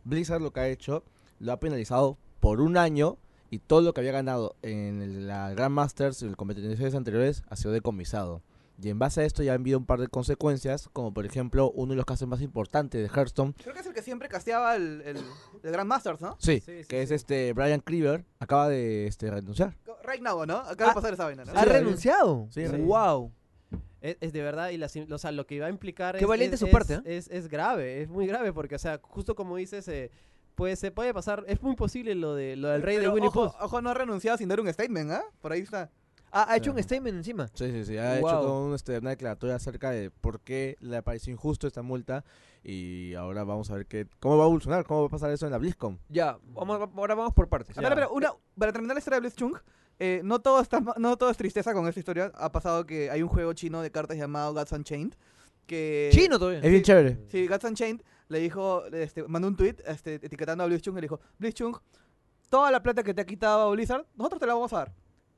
[0.04, 1.04] Blizzard lo que ha hecho,
[1.38, 3.18] lo ha penalizado por un año
[3.50, 7.54] y todo lo que había ganado en el- la Grandmasters y en competiciones anteriores ha
[7.54, 8.42] sido decomisado.
[8.80, 11.70] Y en base a esto ya han habido un par de consecuencias, como por ejemplo
[11.72, 14.74] uno de los casos más importantes de Hearthstone, Creo que es el que siempre casteaba
[14.76, 15.16] el, el,
[15.62, 16.36] el Grandmasters, ¿no?
[16.40, 19.76] sí, Sí, sí, que es este Brian Cleaver, acaba de este, renunciar.
[20.04, 20.56] Right now, ¿no?
[20.58, 21.52] Acaba Ah, de pasar esa vaina, ¿no?
[21.54, 22.48] ¿Ha renunciado?
[22.50, 22.76] sí, sí.
[22.78, 23.30] ¡Wow!
[24.00, 26.24] Es, es de verdad, y la sim- o sea, lo que iba a implicar Qué
[26.24, 27.00] es, valiente es, su parte, ¿eh?
[27.04, 30.10] es, es grave, es muy grave, porque, o sea, justo como dices, eh,
[30.56, 33.28] pues se puede pasar, es muy posible lo de lo del rey de Pero Winnie
[33.28, 33.64] ojo, Pooh.
[33.64, 35.22] ojo, no ha renunciado sin dar un statement, ¿ah?
[35.40, 35.88] Por ahí está.
[36.34, 37.48] Ah, ha hecho un statement encima.
[37.54, 37.98] Sí, sí, sí.
[37.98, 38.28] Ha Wow.
[38.28, 42.24] hecho todo un, este, una declaratoria acerca de por qué le pareció injusto esta multa.
[42.64, 45.44] Y ahora vamos a ver qué, cómo va a evolucionar, cómo va a pasar eso
[45.46, 45.98] en la BlizzCon.
[46.08, 47.70] Ya, vamos, ahora vamos por partes.
[47.70, 49.56] Espera, espera, una, para terminar la historia de Blitzchung,
[49.98, 52.32] eh, no, todo está, no todo es tristeza con esta historia.
[52.34, 55.14] Ha pasado que hay un juego chino de cartas llamado Gods Unchained,
[55.66, 56.08] que...
[56.12, 56.60] Chino todavía.
[56.60, 57.18] Es bien chévere.
[57.28, 61.02] Sí, Guts Unchained le dijo, este, mandó un tweet este, etiquetando a Blitzchung y le
[61.06, 61.76] dijo, Blitzchung,
[62.48, 64.94] toda la plata que te ha quitado Blizzard, nosotros te la vamos a dar.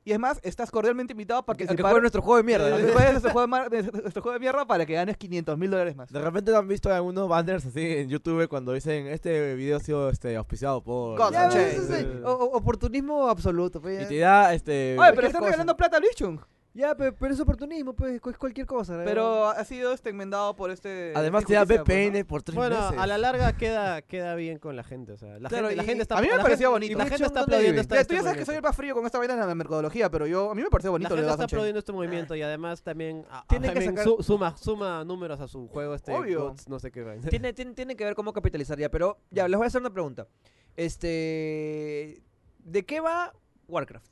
[0.07, 2.43] Y es más, estás cordialmente invitado a que, a que participar juegue nuestro juego de
[2.43, 2.69] mierda.
[2.69, 2.75] ¿no?
[2.93, 6.11] juegues nuestro juego de, nuestro juego de mierda para que ganes 500 mil dólares más.
[6.11, 10.09] De repente han visto algunos banners así en YouTube cuando dicen este video ha sido
[10.11, 11.17] este, auspiciado por...
[11.17, 12.07] God Ya, Che, ves, ese- Sí.
[12.23, 13.81] o- o- oportunismo absoluto.
[13.81, 14.95] pues, Y te da este...
[14.99, 15.45] Oye, pero están cosa.
[15.51, 16.39] regalando plata a Blitzchung.
[16.77, 18.97] Ya, pe- pero, es oportunismo, pues, es cualquier cosa.
[18.97, 21.13] la Pero ha sido este enmendado por este...
[21.15, 22.27] Además te da injusticia, pues, VPN ¿no?
[22.27, 22.97] por tres Bueno, meses.
[22.99, 25.13] a la larga queda, queda bien con la gente.
[25.13, 26.71] O sea, la, Claro, gente, la y- gente está a mí me la pareció gente-
[26.73, 26.97] bonito.
[26.97, 28.67] La ¿Y gente está aplaudiendo esta, Ya, este tú ya sabes que soy el movimiento.
[28.67, 30.91] más frío con esta vaina en la mercadología, pero yo a mí me pareció La
[30.91, 31.53] bonito lo gente de está Unchained.
[31.55, 35.05] aplaudiendo este movimiento y además también, a- a- Tienen que también sacar- su- suma, suma
[35.05, 36.49] números a su juego este Obvio.
[36.49, 37.29] Gods, no sé qué vaina.
[37.29, 39.91] tiene, tiene, tiene que ver cómo capitalizar ya, pero ya, les voy a hacer una
[39.93, 40.27] pregunta.
[40.75, 42.21] Este.
[42.65, 43.33] ¿De qué va
[43.69, 44.07] Warcraft?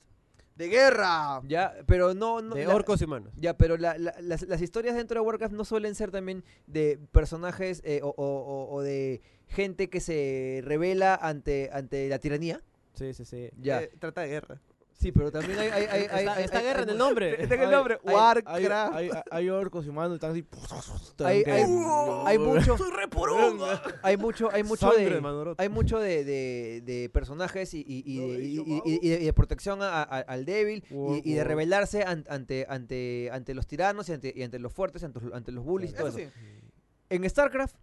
[0.55, 1.41] ¡De guerra!
[1.47, 2.41] Ya, pero no.
[2.41, 3.33] no de la- orcos y humanos.
[3.37, 6.99] Ya, pero la- la- las, las historias dentro de Warcraft no suelen ser también de
[7.11, 12.61] personajes eh, o, o- o- o de gente que se revela ante, ante la tiranía.
[12.93, 13.49] Sí, sí, sí.
[13.59, 13.81] Ya.
[13.81, 14.61] Eh, trata de guerra.
[14.99, 15.67] Sí, pero también hay.
[15.67, 17.41] hay, hay, Está, hay- está hay- guerra hay en el nombre.
[17.43, 18.47] Está en el nombre, hay- Warcraft.
[18.95, 20.45] Hay, hay, hay orcos y humanos y están así...
[21.25, 21.63] Hay- hay-
[22.25, 22.77] hay mucho.
[22.77, 22.93] ¡Soy!
[24.03, 25.55] Hay mucho, hay mucho de.
[25.57, 29.21] Hay mucho de, de- de personajes y, y- y de, y- y- y- y de-
[29.21, 33.53] y de protección a- a- al débil y, y de rebelarse an- ante, ante, ante
[33.53, 36.07] los tiranos y ante, y ante los fuertes, ante, los- ante los bullies y todo
[36.07, 36.31] Eso eso.
[36.33, 36.39] sí.
[37.09, 37.75] En StarCraft,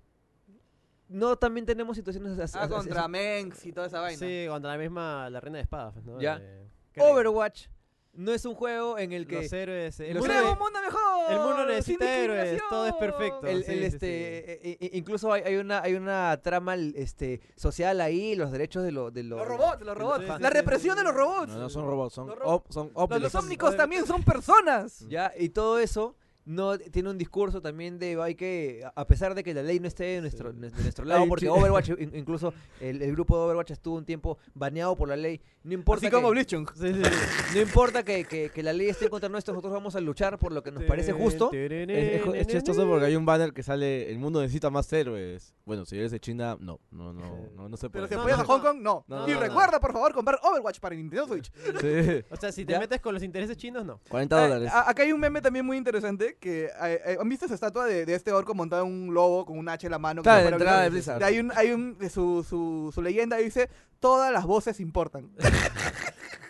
[1.08, 2.56] no también tenemos situaciones así.
[2.61, 4.18] Ah, contra Mengs y toda esa vaina.
[4.18, 5.94] Sí, contra la misma, la reina de espadas.
[5.94, 6.20] pues, ¿no?
[6.20, 6.38] Ya.
[6.38, 6.61] De- ¿qué le-
[7.03, 7.66] Overwatch
[8.12, 10.01] no es un juego en el que Los héroes.
[10.01, 11.32] El los mundo, héroes- ¡Queremos un mundo mejor!
[11.32, 13.46] el mundo ¡Sin necesita héroes, todo es perfecto.
[13.46, 17.40] el, sí, el, sí, este e- e- incluso hay, hay una hay una trama este
[17.57, 20.24] social ahí los derechos de, lo, de los Los robots, los robots.
[20.26, 21.53] Sí, sí, la represión sí, de los robots.
[21.53, 22.90] No, no son robots, son, Los son
[23.22, 25.07] los ómnicos también son personas.
[25.09, 29.43] ya y todo eso no tiene un discurso también de hay que a pesar de
[29.45, 31.49] que la ley no esté de nuestro, de nuestro lado porque.
[31.49, 35.41] Overwatch in- incluso el, el grupo de Overwatch estuvo un tiempo baneado por la ley
[35.62, 36.66] no importa Así que, Blitzchung.
[36.74, 37.55] Sí, sí, sí.
[37.57, 40.53] no importa que, que- que la ley esté contra nuestro nosotros vamos a luchar por
[40.53, 44.11] lo que nos parece justo Es, es- es chistoso porque hay un banner que sale
[44.11, 45.55] el mundo necesita más héroes.
[45.66, 48.09] Bueno, si eres de China, no, no, no, no, no se Pero puede.
[48.09, 49.28] si No, apoyas no, a Hong Kong, no.
[49.28, 51.51] Y recuerda, por favor, comprar Overwatch para Nintendo Switch.
[52.30, 52.78] O sea, si te Ya.
[52.80, 54.01] metes con los intereses chinos, no.
[54.09, 54.70] 40 Ah, dólares.
[54.74, 56.70] acá hay un meme también muy interesante que eh,
[57.04, 59.68] eh, han visto esa estatua de, de este orco montado en un lobo con un
[59.68, 60.22] hacha en la mano.
[60.22, 61.22] Claro, la entrada de Blizzard.
[61.22, 63.68] Hay un, hay un de su, su, su leyenda dice
[63.98, 65.30] todas las voces importan.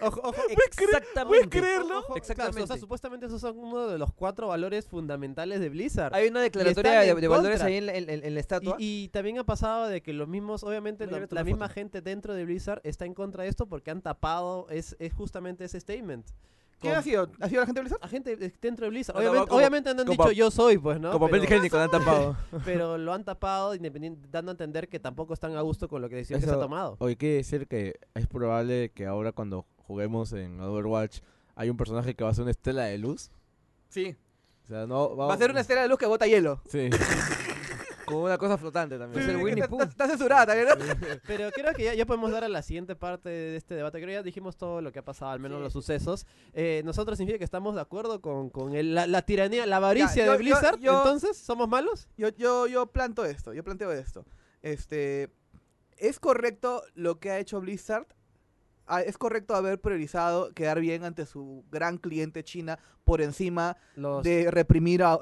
[0.02, 0.34] Ojo, ojo.
[0.48, 1.98] exactamente creerlo?
[1.98, 2.54] Ojo, Exactamente.
[2.54, 6.14] claro, o sea, supuestamente esos son uno de los cuatro valores fundamentales de Blizzard.
[6.14, 9.08] hay una declaratoria de, de valores ahí en, en- en- en la estatua Y, y
[9.08, 12.46] también ha pasado de que los mismos, obviamente, No, la, la misma gente dentro de
[12.46, 16.26] Blizzard está en contra de esto porque han tapado es, es justamente ese statement.
[16.80, 17.30] ¿Quién ha sido?
[17.40, 18.04] ¿Ha sido la gente de Blizzard?
[18.04, 19.16] A gente eh, dentro de Blizzard.
[19.16, 21.12] Obviamente, como- obviamente no han como- dicho yo soy, pues, ¿no?
[21.12, 22.36] Como papel pero, higiénico, le han tapado.
[22.64, 26.08] pero lo han tapado independiente, dando a entender que tampoco están a gusto con lo
[26.08, 26.96] que decisión que se ha tomado.
[27.00, 31.20] Oye, quiere decir que es probable que ahora cuando juguemos en Overwatch
[31.54, 33.30] hay un personaje que va a ser una estela de luz.
[33.90, 34.16] Sí.
[34.64, 36.62] O sea, no Va a ser una estela de luz que bota hielo.
[36.68, 36.88] Sí.
[38.10, 39.22] Como una cosa flotante también.
[39.22, 39.80] Es el Sí, Winnie está- Pooh.
[39.82, 40.74] Está, está censurada también, ¿no?
[41.26, 43.98] Pero creo que ya, ya podemos dar a la siguiente parte de este debate.
[43.98, 45.62] Creo que ya dijimos todo lo que ha pasado, al menos Sí.
[45.64, 46.26] los sucesos.
[46.52, 50.24] Eh, nosotros significa que estamos de acuerdo con, con el- la, la tiranía, la avaricia
[50.26, 50.78] yo- de yo- Blizzard.
[50.80, 52.08] yo- Entonces, ¿somos malos?
[52.16, 54.24] Yo, yo, yo planto esto, yo planteo esto.
[54.62, 55.30] Este,
[55.96, 58.06] ¿Es correcto lo que ha hecho Blizzard?
[58.90, 64.22] Ah, ¿Es correcto haber priorizado quedar bien ante su gran cliente China por encima Los
[64.22, 65.16] de reprimir a, a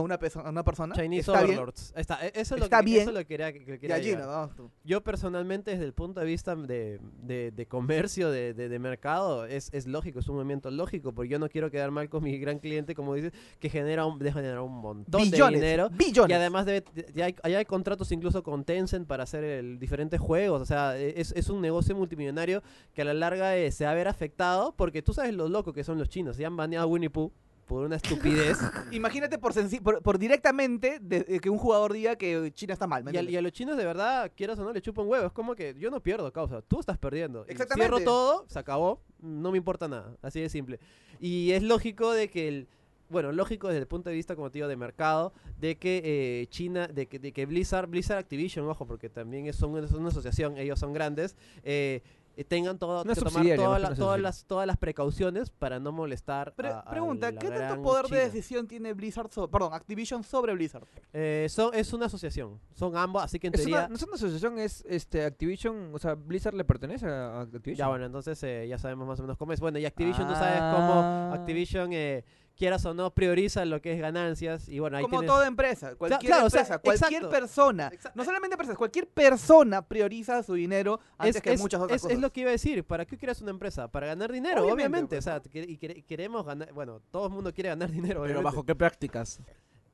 [0.00, 0.94] una, a una persona?
[0.94, 1.56] Chinese ¿Está bien?
[1.56, 1.92] Overlords.
[1.96, 3.00] Ahí Está, e- eso es lo Está que, bien.
[3.02, 4.70] Eso es lo que quería, que quería vamos tú.
[4.84, 9.68] Yo personalmente, desde el punto de vista de, de- de comercio, de, de- mercado, es,
[9.72, 12.58] es lógico, es un movimiento lógico, porque yo no quiero quedar mal con mi gran
[12.58, 15.90] cliente, como dices, que genera un, generar un montón Billones, de dinero.
[15.90, 16.30] billones.
[16.30, 16.84] Y además debe,
[17.14, 20.62] ya hay, ya hay contratos incluso con Tencent para hacer el- diferentes juegos.
[20.62, 22.62] O sea, e- es, es un negocio multimillonario
[22.94, 25.72] que a la larga eh, se va a ver afectado porque tú sabes lo loco
[25.72, 26.36] que son los chinos.
[26.36, 27.32] Se han baneado a Winnie Pooh
[27.66, 28.58] por una estupidez.
[28.90, 33.04] Imagínate por, por, por directamente de- de que un jugador diga que China está mal.
[33.04, 33.34] ¿me y, a, entiendes?
[33.34, 35.26] y a los chinos de verdad, quieras o no, le chupan huevo.
[35.26, 36.62] Es como que yo no pierdo, causa.
[36.62, 37.44] Tú estás perdiendo.
[37.48, 37.88] Y Exactamente.
[37.96, 39.00] Cierro todo, se acabó.
[39.20, 40.16] No me importa nada.
[40.20, 40.80] Así de simple.
[41.20, 42.68] Y es lógico de que el...
[43.08, 46.46] Bueno, lógico desde el punto de vista, como te digo, de mercado, de que eh,
[46.48, 50.10] China, de que, de que Blizzard, Blizzard Activision, ojo, porque también es, son, es una
[50.10, 51.34] asociación, ellos son grandes,
[51.64, 52.02] eh, eh,
[52.48, 56.68] tengan todo, que tomar toda la- todas, las, todas las precauciones para no molestar Pre-
[56.68, 58.18] a- a pregunta, la ¿qué tanto poder China.
[58.18, 60.84] de decisión tiene Blizzard perdón, Activision sobre Blizzard?
[61.12, 63.78] Eh, son, es una asociación, son ambos, así que en Es teoría...
[63.80, 67.76] una, no es una asociación, es este Activision, o sea, Blizzard le pertenece a Activision.
[67.76, 69.60] Ya bueno, entonces eh, ya sabemos más o menos cómo es.
[69.60, 71.32] Bueno, y Activision, tú sabes cómo Ah.
[71.34, 72.24] Activision eh,
[72.60, 75.94] quieras o no, prioriza lo que es ganancias y bueno, ahí Como tienes- toda empresa,
[75.96, 77.30] cualquier claro, o sea, empresa, cualquier exacto.
[77.30, 81.96] persona, no solamente empresas, cualquier persona prioriza su dinero antes es, que es- muchas otras
[81.96, 82.16] es- cosas.
[82.16, 82.84] es lo que iba a decir.
[82.84, 83.88] ¿Para qué quieres una empresa?
[83.88, 85.16] Para ganar dinero, Obviamente, obviamente.
[85.16, 86.70] pues, o sea, y quere- queremos ganar.
[86.74, 88.22] Bueno, todo el mundo quiere ganar dinero.
[88.26, 89.40] Pero bajo qué prácticas.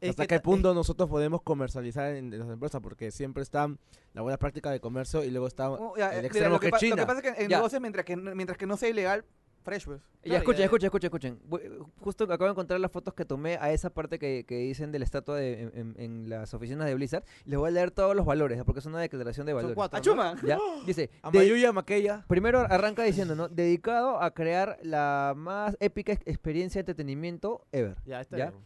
[0.01, 2.83] Es ¿Hasta que qué punto nosotros podemos comercializar en, en las empresas?
[2.83, 3.71] Porque siempre está
[4.13, 6.61] la buena práctica de comercio y luego está Oh, ya, eh, el mira, extremo lo,
[6.61, 6.97] que, que China.
[6.97, 7.57] lo que pasa es que en Ya.
[7.57, 9.25] negocios, mientras que, mientras que no sea ilegal,
[9.67, 10.01] fresh, pues.
[10.25, 11.39] Ya, escuchen, ya- escuchen, escuchen, escuchen.
[11.51, 11.63] Voy-
[12.01, 14.99] Justo acabo de encontrar las fotos que tomé a esa parte que, que dicen de
[15.01, 17.25] la estatua de- en, en- en las oficinas de Blizzard.
[17.45, 19.75] Les voy a leer todos los valores, porque es una declaración de Son valores.
[19.75, 19.97] cuatro.
[20.15, 20.23] ¿no?
[20.23, 20.49] ¡Achuma!
[20.49, 20.59] ¿Ya?
[20.87, 22.25] Dice, A de- Mayuya Maquella.
[22.29, 23.49] primero arranca diciendo, ¿no?
[23.49, 27.97] Dedicado a crear la más épica ex- experiencia de entretenimiento ever.
[28.07, 28.51] Ya, está ¿Ya?
[28.51, 28.63] bien.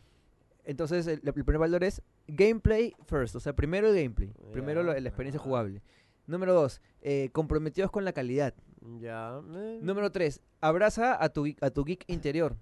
[0.65, 4.87] Entonces, el, el primer valor es gameplay first, o sea, primero el gameplay, primero Ya.
[4.93, 5.83] lo- la experiencia jugable.
[6.27, 8.55] Número dos, eh, comprometidos con la calidad.
[9.01, 9.41] Ya.
[9.55, 12.57] eh, Número tres, abraza a tu, geek- a tu geek interior.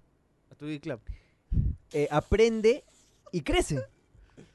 [0.50, 1.00] a tu Geek Club.
[1.92, 2.84] Eh, aprende
[3.32, 3.80] y crece.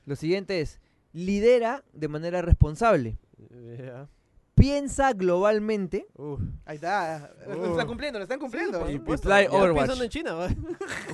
[0.06, 0.80] Lo siguiente es,
[1.14, 3.18] lidera de manera responsable.
[3.78, 4.08] Ya.
[4.56, 6.06] Piensa globalmente.
[6.16, 6.40] Uf.
[6.66, 7.32] Ahí está.
[7.48, 7.66] Lo Oh.
[7.72, 8.80] están cumpliendo, lo están cumpliendo.
[8.80, 9.28] por Y supuesto.
[9.28, 9.76] play Overwatch.
[9.88, 10.48] pensando en China.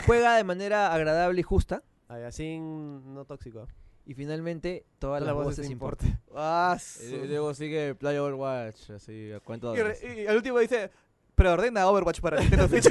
[0.05, 1.81] Juega de manera agradable y justa.
[2.09, 3.67] Ay, así no tóxico.
[4.09, 6.19] Y finalmente, todas las voces importan.
[6.35, 6.75] Ah,
[7.07, 10.89] Y luego sigue Play Overwatch, así a cuenta y, re- y al último dice,
[11.35, 12.87] preordena Overwatch para Nintendo Switch.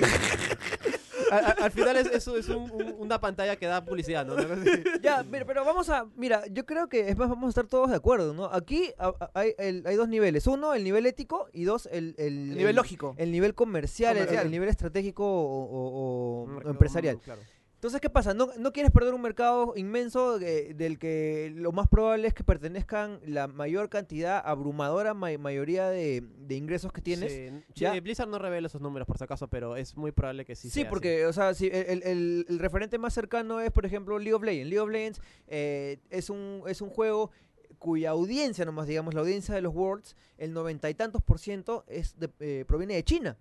[1.31, 4.35] A- a- al final es, eso es un- un- una pantalla que da publicidad, ¿no?
[5.03, 7.91] Ya, pero, pero vamos a, mira, yo creo que es más, vamos a estar todos
[7.91, 8.47] de acuerdo, ¿no?
[8.47, 10.47] Aquí a- a- hay, el- hay dos niveles.
[10.47, 13.15] Uno, el nivel ético y dos, el, el, El nivel el- lógico.
[13.19, 14.47] El nivel comercial, el- Comercial.
[14.47, 17.19] El, nivel estratégico o, o- o empresarial.
[17.19, 17.41] claro.
[17.79, 18.35] Entonces, ¿qué pasa?
[18.35, 22.43] No, no quieres perder un mercado inmenso eh, del que lo más probable es que
[22.43, 27.33] pertenezcan la mayor cantidad, abrumadora ma- mayoría de, de ingresos que tienes.
[27.33, 27.93] Sí, ya.
[27.93, 30.71] sí, Blizzard no revela esos números por si acaso, pero es muy probable que sí
[30.71, 30.91] Sí, sea así.
[30.91, 34.43] porque, o sea, si el, el- el referente más cercano es, por ejemplo, League of
[34.43, 34.69] Legends.
[34.71, 37.31] League of Legends eh, es, un, es un juego
[37.79, 41.85] cuya audiencia, nomás digamos, la audiencia de los Worlds, el noventa y tantos por ciento
[41.87, 43.37] es de- eh, proviene de China.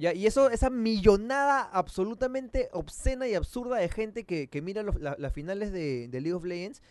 [0.00, 0.14] ¿Ya?
[0.14, 5.16] Y eso, esa millonada absolutamente obscena y absurda de gente que, que mira los- la-
[5.18, 6.82] las finales de, de League of Legends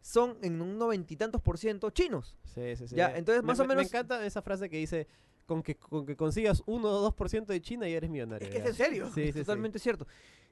[0.00, 2.36] son en un noventa y tantos por ciento chinos.
[2.54, 2.96] Sí, sí, sí.
[2.96, 5.06] Ya, entonces, Me- más o me- Me menos- encanta esa frase que dice,
[5.46, 8.46] con que, con que consigas 1 o 2% de China y eres millonario.
[8.48, 9.10] Es que es en serio.
[9.14, 9.40] Sí, es sí.
[9.40, 10.06] totalmente cierto.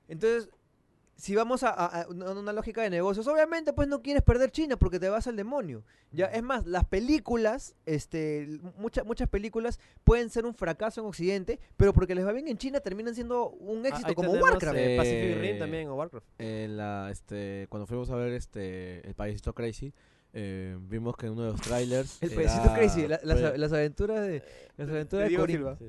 [0.09, 0.51] Entonces,
[1.17, 4.77] si vamos a, a- a una, lógica de negocios, obviamente pues no quieres perder China
[4.77, 5.85] porque te vas al demonio.
[6.11, 11.61] Ya, es más, las películas, este, muchas muchas películas pueden ser un fracaso en Occidente,
[11.77, 14.77] pero porque les va bien en China terminan siendo un Ah, éxito como Warcraft.
[14.77, 16.27] eh, Pacific Rim también o Warcraft.
[16.39, 19.95] En la, este, cuando fuimos a ver este el paisito Crazy,
[20.35, 22.19] eh, vimos que en uno de los trailers.
[22.23, 23.21] el era- pedacito crazy, la-
[23.57, 24.43] las, aventuras de
[24.77, 25.57] las aventuras de Diego Corín.
[25.57, 25.77] Silva.
[25.79, 25.85] Sí.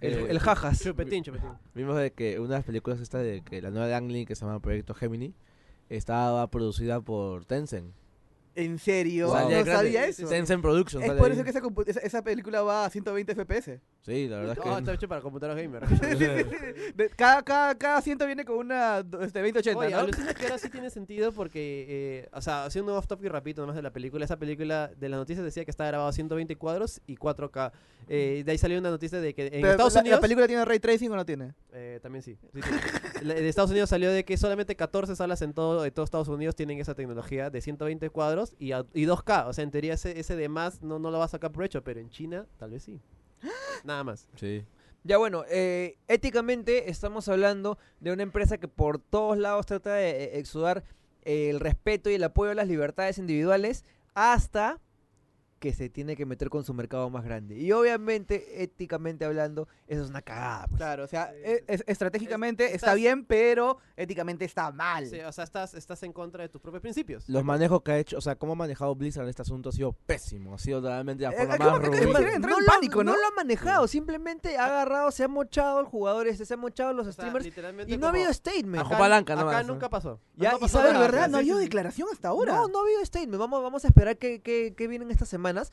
[0.00, 0.80] El, eh, el jajas.
[0.82, 1.50] Chupetín, chupetín.
[1.74, 4.26] Vimos de que una de las películas esta de que la nueva de Ang Lee
[4.26, 5.34] que se llama Proyecto Gemini
[5.88, 7.92] estaba producida por Tencent.
[8.56, 9.28] ¿En serio?
[9.28, 9.50] Wow.
[9.50, 10.28] No sabía eso.
[10.28, 11.04] Tencent Productions.
[11.04, 13.80] Es por eso que esa, compu- esa, esa película va a 120 FPS.
[14.04, 14.68] Sí, la verdad es que.
[14.68, 15.86] No, está hecho para computadoras gamer.
[16.94, 19.98] De- cada, cada, cada asiento viene con una este, 2080, Oye, ¿no?
[19.98, 23.62] alucina que ahora sí tiene sentido porque, eh, o sea, haciendo un off topic rapidito
[23.62, 26.54] nomás de la película, esa película de las noticias decía que está grabado a 120
[26.56, 27.72] cuadros y 4K.
[28.06, 30.18] Eh, de ahí salió una noticia de que en Pero Estados la, Unidos...
[30.18, 31.54] ¿La película tiene ray tracing o no tiene?
[31.72, 32.36] Eh, también sí.
[32.52, 32.70] sí, sí.
[33.24, 36.28] La- de Estados Unidos salió de que solamente 14 salas en todo, de todo Estados
[36.28, 39.46] Unidos tienen esa tecnología de 120 cuadros y, a- y 2K.
[39.46, 41.82] O sea, en teoría ese, ese de más no, no lo va a sacar provecho,
[41.82, 43.00] pero en China tal vez sí.
[43.84, 44.28] Nada más.
[44.36, 44.64] Sí.
[45.02, 50.10] Ya bueno, eh, éticamente estamos hablando de una empresa que por todos lados trata de
[50.10, 50.82] eh, exudar
[51.22, 53.84] el respeto y el apoyo a las libertades individuales
[54.14, 54.80] hasta
[55.64, 57.56] que se tiene que meter con su mercado más grande.
[57.58, 60.66] Y obviamente, éticamente hablando, eso es una cagada.
[60.66, 60.76] pues.
[60.76, 65.06] Claro, o sea, e- es- estratégicamente Es- está estás- bien, pero éticamente está mal.
[65.06, 67.26] Sí, o sea, estás, estás en contra de tus propios principios.
[67.30, 69.92] Los manejos que ha hecho, o sea, cómo ha manejado Blizzard este asunto ha sido
[69.92, 70.54] pésimo.
[70.54, 73.16] Ha sido realmente la Eh, forma eh, más ¿cómo que- en lo, pánico, ¿no?
[73.16, 76.92] lo ha manejado, simplemente ha agarrado, se ha mochado el jugador, este, se ha mochado
[76.92, 78.82] los O sea, streamers y no ha habido statement.
[78.84, 80.20] Ajo palanca acá nunca pasó.
[80.36, 81.06] Ya, No y pasó sabe, de nada.
[81.06, 81.66] verdad, no ha habido sí, sí.
[81.68, 82.52] declaración hasta ahora.
[82.54, 83.38] No, no ha habido statement.
[83.40, 85.72] Vamos, vamos a esperar qué, qué, qué vienen estas semanas.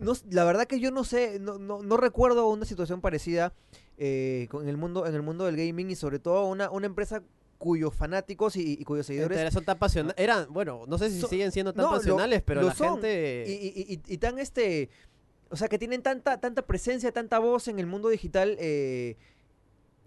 [0.00, 3.52] No, s- la verdad que yo no sé, no, no, no recuerdo una situación parecida
[3.98, 7.22] eh, con el mundo, en el mundo del gaming y sobre todo una, una empresa
[7.58, 10.16] cuyos fanáticos y, y cuyos seguidores Entonces, son tan pasionales.
[10.18, 12.74] Eran, bueno, no sé si Son- siguen siendo tan no, lo- pasionales, pero lo la
[12.74, 12.94] son.
[12.94, 13.44] gente.
[13.46, 14.88] y, y- y- y tan este,
[15.50, 18.56] o sea, que tienen tanta, tanta presencia, tanta voz en el mundo digital.
[18.58, 19.16] eh,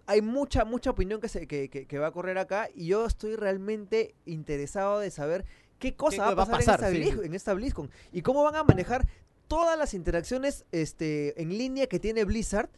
[0.06, 3.04] hay mucha, mucha opinión que, se, que, que- que va a correr acá y yo
[3.06, 5.44] estoy realmente interesado de saber
[5.78, 6.94] qué cosa va a va a pasar, pasar?
[6.94, 7.16] en, esta sí.
[7.16, 9.06] Blizz- en esta BlizzCon y cómo van a manejar
[9.48, 12.68] todas las interacciones este, en línea que tiene Blizzard.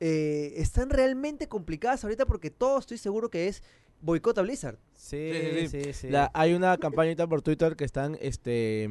[0.00, 3.62] eh, están realmente complicadas ahorita porque todo estoy seguro que es
[4.00, 4.78] boicota Blizzard.
[4.94, 6.08] Sí, Sí, sí, sí, sí.
[6.08, 8.88] La- hay una campañita por Twitter que están, este,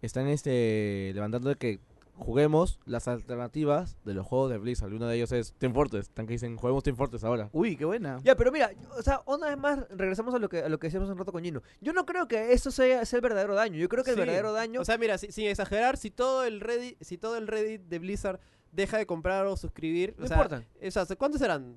[0.00, 1.80] están, este, levantando de que
[2.18, 4.92] juguemos las alternativas de los juegos de Blizzard.
[4.92, 6.06] Uno de ellos es Team Fortress.
[6.08, 7.48] Están que dicen, juguemos Team Fortress ahora.
[7.52, 8.18] Uy, qué buena.
[8.24, 10.88] Ya, pero mira, o sea, una vez más regresamos a lo que a lo que
[10.88, 11.62] decíamos un rato con Gino.
[11.80, 13.76] Yo no creo que eso sea, sea el verdadero daño.
[13.78, 16.60] Yo creo que el verdadero daño O sea, mira, si- sin exagerar, si todo el
[16.60, 18.40] Reddit, si todo el Reddit de Blizzard
[18.72, 20.64] deja de comprar o suscribir, no o sea, importa.
[20.86, 21.74] o sea, ¿cuántos serán?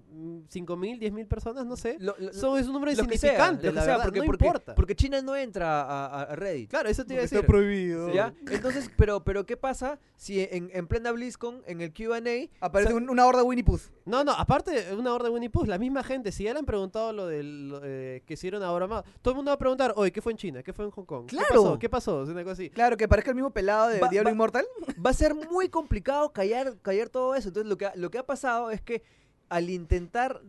[0.52, 1.66] ¿5 mil, 10 mil personas?
[1.66, 1.98] No sé.
[2.00, 4.76] Lo- lo- Son, es un número sea, insignificante, la sea, verdad, porque, no porque, importa.
[4.76, 6.70] porque China no entra a, a- Reddit.
[6.70, 7.38] Claro, eso te iba a decir.
[7.38, 8.14] está prohibido.
[8.14, 8.34] ¿Ya?
[8.50, 13.10] Entonces, pero, pero ¿qué pasa si en, en plena BlizzCon, en el Q&A, Aparece un-
[13.10, 13.80] una horda Winnie Pooh.
[14.06, 16.66] No, no, aparte, una orden de Winnie Pooh, la misma gente, si ya le han
[16.66, 19.94] preguntado lo del lo, eh, que hicieron ahora más, todo el mundo va a preguntar,
[19.96, 20.64] oye, ¿qué fue en China?
[20.64, 21.28] ¿Qué fue en Hong Kong?
[21.28, 21.48] Claro.
[21.48, 21.80] ¿Qué pasó?
[21.80, 22.24] ¿Qué pasó?
[22.24, 22.70] Es una cosa así.
[22.70, 24.66] Claro, que parezca el mismo pelado de Va- Diablo va- Inmortal.
[25.04, 27.50] va a ser muy complicado callar, callar todo eso.
[27.50, 29.04] Entonces, lo que, ha- lo que ha pasado es que
[29.50, 30.42] al intentar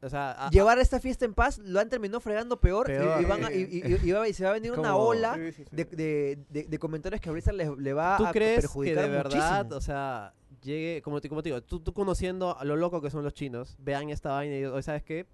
[0.00, 3.20] O sea, a- llevar esta fiesta en paz, lo han terminado fregando peor, y- Peor.
[3.20, 5.52] Y, van a- y- y- y va- y se va a venir una ola Sí,
[5.52, 5.76] sí, sí.
[5.76, 8.60] de, de- de- de comentarios que a Blizzard le, le va ¿Tú a crees que
[8.62, 9.76] perjudicar de verdad, muchísimo.
[9.76, 13.10] o sea, llegue, como te, como te digo, tú, tú conociendo a lo loco que
[13.10, 15.26] son los chinos, vean esta vaina y digan, "Oye, ¿sabes qué?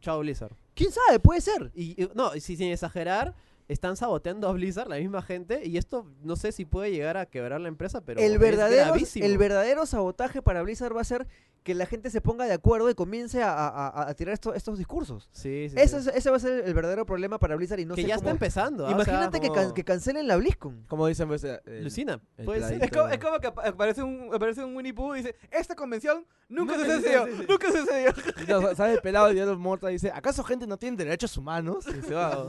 [0.00, 0.52] Chao Blizzard.
[0.74, 1.20] ¿Quién sabe?
[1.20, 1.70] Puede ser.
[1.74, 3.34] Y, y- no, y si, sin exagerar,
[3.72, 7.26] están saboteando a Blizzard, la misma gente, y esto no sé si puede llegar a
[7.26, 9.24] quebrar la empresa, pero el es verdadero, gravísimo.
[9.26, 11.26] el verdadero sabotaje para Blizzard va a ser
[11.62, 14.52] que la gente se ponga de acuerdo y comience a, a- a- a tirar esto-
[14.52, 15.28] estos discursos.
[15.30, 16.08] Sí, sí, ese, sí.
[16.08, 18.16] es- ese va a ser el verdadero problema para Blizzard y no que sé ya
[18.16, 18.84] cómo- está empezando.
[18.84, 18.88] ¿ah?
[18.96, 20.84] O sea, Imagínate que, can- que cancelen la BlizzCon.
[20.88, 22.68] Como dicen, pues, el- Lucina, el puede ser.
[22.80, 22.84] peladito.
[22.84, 25.76] Es como, es como que apa- aparece un, aparece un Winnie Pooh y dice, esta
[25.76, 27.46] convención nunca, Nunca sucedió, sucedió".
[27.48, 28.12] nunca sucedió.
[28.42, 31.36] Y no, sale el pelado de Diablo Mortal y dice, ¿acaso gente no tiene derechos
[31.36, 31.86] humanos?
[31.86, 32.48] Y se va.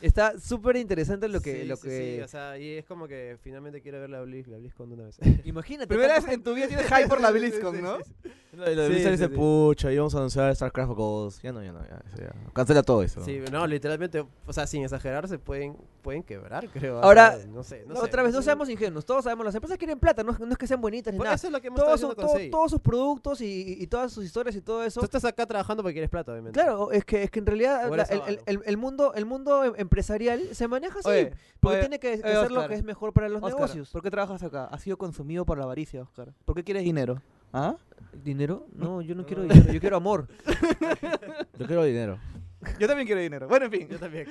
[0.00, 1.60] Está súper interesante lo que...
[1.62, 2.14] Sí, lo sí, que...
[2.16, 4.94] sí, o sea, y es como que finalmente quiero ver la Blizz, la BlizzCon de
[4.94, 5.18] una vez.
[5.44, 5.86] Imagínate.
[5.88, 7.98] Primera vez en tu vida tienes hype por la BlizzCon, ¿no?
[8.52, 9.34] Lo de Sí, Blizzard sí, dice, sí.
[9.34, 11.42] pucha, íbamos a anunciar StarCraft Ghost.
[11.42, 12.32] Ya no, ya no, ya, eso ya.
[12.52, 13.24] Cancela todo eso.
[13.24, 16.98] Sí, no, literalmente, o sea, sin exagerar, se pueden, pueden quebrar, creo.
[17.00, 19.04] Ahora, no sé, no No, sé, otra vez, no seamos ingenuos.
[19.04, 21.26] Todos sabemos, las empresas quieren plata, no, es- no es que sean bonitas ni Por
[21.26, 21.36] nada.
[21.36, 22.16] eso es lo que hemos Todos, todo-
[22.50, 24.98] todos sus productos y, todas sus historias y todo eso.
[24.98, 26.58] Tú estás acá trabajando porque quieres plata, obviamente.
[26.60, 29.64] Claro, es que, es que en realidad la- el, el- el- el mundo, el mundo
[29.64, 31.08] em- empresarial se maneja así.
[31.08, 33.54] Oye, porque oye, tiene que, que oye, hacer lo que es mejor para los Oscar,
[33.54, 33.90] negocios.
[33.90, 34.66] ¿por qué trabajas acá?
[34.66, 36.32] Has sido consumido por la avaricia, Oscar.
[36.44, 37.20] ¿Por qué quieres dinero?
[37.52, 37.76] ¿Ah?
[38.24, 38.66] ¿Dinero?
[38.72, 39.26] No, yo no No.
[39.26, 40.28] quiero dinero, yo quiero amor.
[41.58, 42.18] Yo quiero dinero.
[42.78, 43.48] Yo también quiero dinero.
[43.48, 43.88] Bueno, en fin.
[43.88, 44.26] Yo también.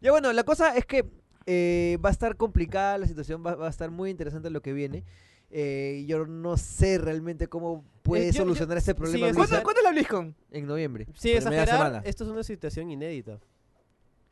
[0.00, 1.04] Ya bueno, la cosa es que
[1.46, 4.72] eh, va a estar complicada la situación, va, va a estar muy interesante lo que
[4.72, 5.04] viene.
[5.50, 9.62] Eh, yo no sé realmente cómo puede yo- yo- solucionar este problema es- ¿Cuándo, Blizzard
[9.64, 10.34] ¿Cuándo es la BlizzCon?
[10.50, 11.06] en noviembre.
[11.06, 12.02] Primera exagerar, semana.
[12.04, 13.38] esto es una situación inédita.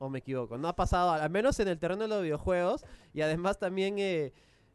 [0.02, 0.56] ¿O me equivoco?
[0.56, 2.86] No ha pasado, al menos en el terreno de los videojuegos.
[3.12, 4.32] Y además también, eh,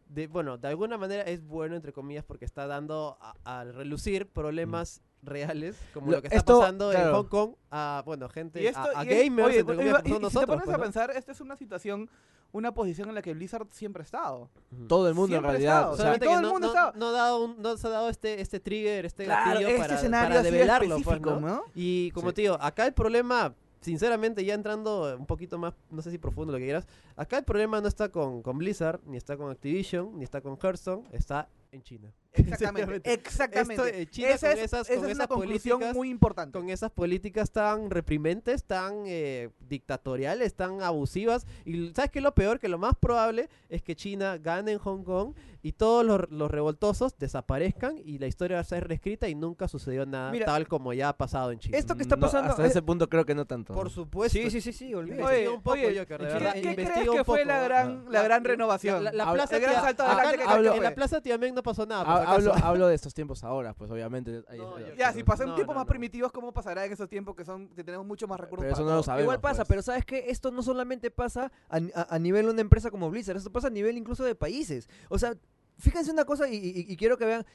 [0.08, 4.28] de, bueno, de alguna manera es bueno, entre comillas, porque está dando a, a relucir
[4.28, 7.16] problemas reales, como Lo- lo, que está esto, pasando en claro.
[7.24, 9.78] Hong Kong a, bueno, gente, Y esto, a, a y es- gamers, oye, entre y-
[9.80, 10.46] comillas, y- y si te nosotros.
[10.46, 10.84] pones pues, a ¿no?
[10.84, 12.08] pensar, esta es una situación,
[12.52, 14.52] una posición en la que Blizzard siempre ha estado.
[14.88, 15.78] Todo el mundo Siempre en ha realidad.
[15.80, 15.94] estado.
[15.94, 17.90] O sea, todo que el no, mundo no- no ha dado un- no se ha
[17.90, 21.22] dado este, este trigger, este Claro, gatillo este para, escenario para develarlo, pues.
[21.22, 21.64] ¿no?
[21.74, 22.36] Y como Sí.
[22.36, 23.56] te digo, acá el problema,
[23.86, 27.46] sinceramente, ya entrando un poquito más, no sé si profundo lo que quieras, acá el
[27.46, 31.48] problema no está con, con Blizzard, ni está con Activision, ni está con Hearthstone, está
[31.72, 32.12] en China.
[32.38, 33.14] Exactamente.
[33.14, 33.74] Exactamente.
[33.86, 36.10] Esto, eh, China esa con es, esas- esa con es una esas conclusión políticas- muy
[36.10, 36.60] importante.
[36.60, 41.46] Con esas políticas tan reprimentes, tan eh, dictatoriales, tan abusivas.
[41.66, 42.60] Y ¿sabes qué es lo peor?
[42.60, 46.52] Que lo más probable es que China gane en Hong Kong y todos los, los
[46.52, 50.68] revoltosos desaparezcan y la historia va a ser reescrita y nunca sucedió nada Mira, tal
[50.68, 51.78] como ya ha pasado en China.
[51.78, 52.52] Esto que está no, pasando...
[52.52, 53.74] hasta eh, ese punto creo que no tanto.
[53.74, 54.38] Por supuesto.
[54.38, 55.24] sí, sí, sí, sí, olvídate.
[55.24, 56.54] Oye, un poco, oye, Joker, de ¿qué- verdad.
[56.54, 57.64] qué ¿Qué Investiga crees que fue poco, la ¿ah?
[57.64, 59.04] gran, la gran renovación?
[59.04, 61.56] La, la Hablo- plaza el gran salto acá- adelante que hablo- en la plaza Tiananmen
[61.56, 62.04] no pasó nada.
[62.28, 64.32] Hablo, hablo de estos tiempos ahora, pues obviamente.
[64.58, 65.90] No, ahí- yo- Ya, si pasan No, tiempos no, más no.
[65.90, 68.82] primitivos, ¿cómo pasará en esos tiempos que son que tenemos mucho más recursos Pero eso
[68.84, 69.24] para no lo sabemos.
[69.24, 69.68] Igual pasa, pues.
[69.70, 73.10] pero sabes que esto no solamente pasa a, a- a nivel de una empresa como
[73.10, 74.90] Blizzard, esto pasa a nivel incluso de países.
[75.10, 75.36] O sea,
[75.78, 77.46] fíjense una cosa y, y- y quiero que vean,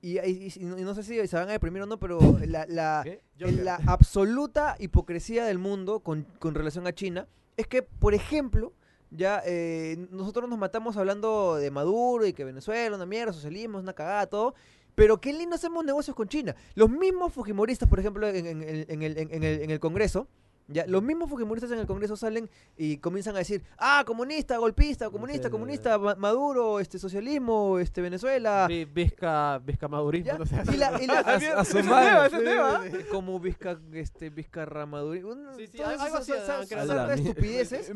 [0.00, 2.18] y, y- y no, y no sé si se van a deprimir o no, pero
[2.46, 3.04] la, la,
[3.38, 8.72] la absoluta hipocresía del mundo con, con relación a China es que, por ejemplo,
[9.16, 13.92] ya eh, nosotros nos matamos hablando de Maduro y que Venezuela, una mierda, socialismo, una
[13.92, 14.54] cagada, todo.
[14.94, 16.54] Pero qué lindo hacemos negocios con China.
[16.74, 20.28] Los mismos Fujimoristas, por ejemplo, en, en- en- el, en- el- en el Congreso,
[20.66, 25.10] Ya, los mismos fujimoristas en el Congreso salen y comienzan a decir, ah, comunista, golpista,
[25.10, 28.66] comunista, comunista, Ma- Maduro, este socialismo, este Venezuela.
[28.66, 30.56] Vi- Vizca, Vizcamadurismo, Ya, no sé.
[30.72, 31.18] y la- y la-
[31.58, 32.26] A- su madre.
[32.28, 32.80] ese es nueva.
[33.10, 35.22] como Vizca, este, Vizcarramaduri.
[35.22, 37.10] un- Sí, sí, todas algo esas- así, esas- creo.
[37.10, 37.90] estupideces.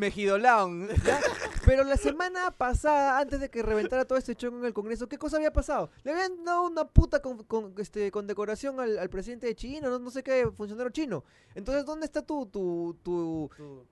[1.65, 5.17] Pero la semana pasada, antes de que reventara todo este chongo en el Congreso, ¿qué
[5.19, 5.91] cosa había pasado?
[6.05, 9.99] Le habían dado una puta con, con, este, condecoración al, al presidente de China, no,
[9.99, 11.25] no sé qué, funcionario chino.
[11.55, 12.58] Entonces, ¿dónde está tu, tu,
[13.03, 13.87] tu, Tu-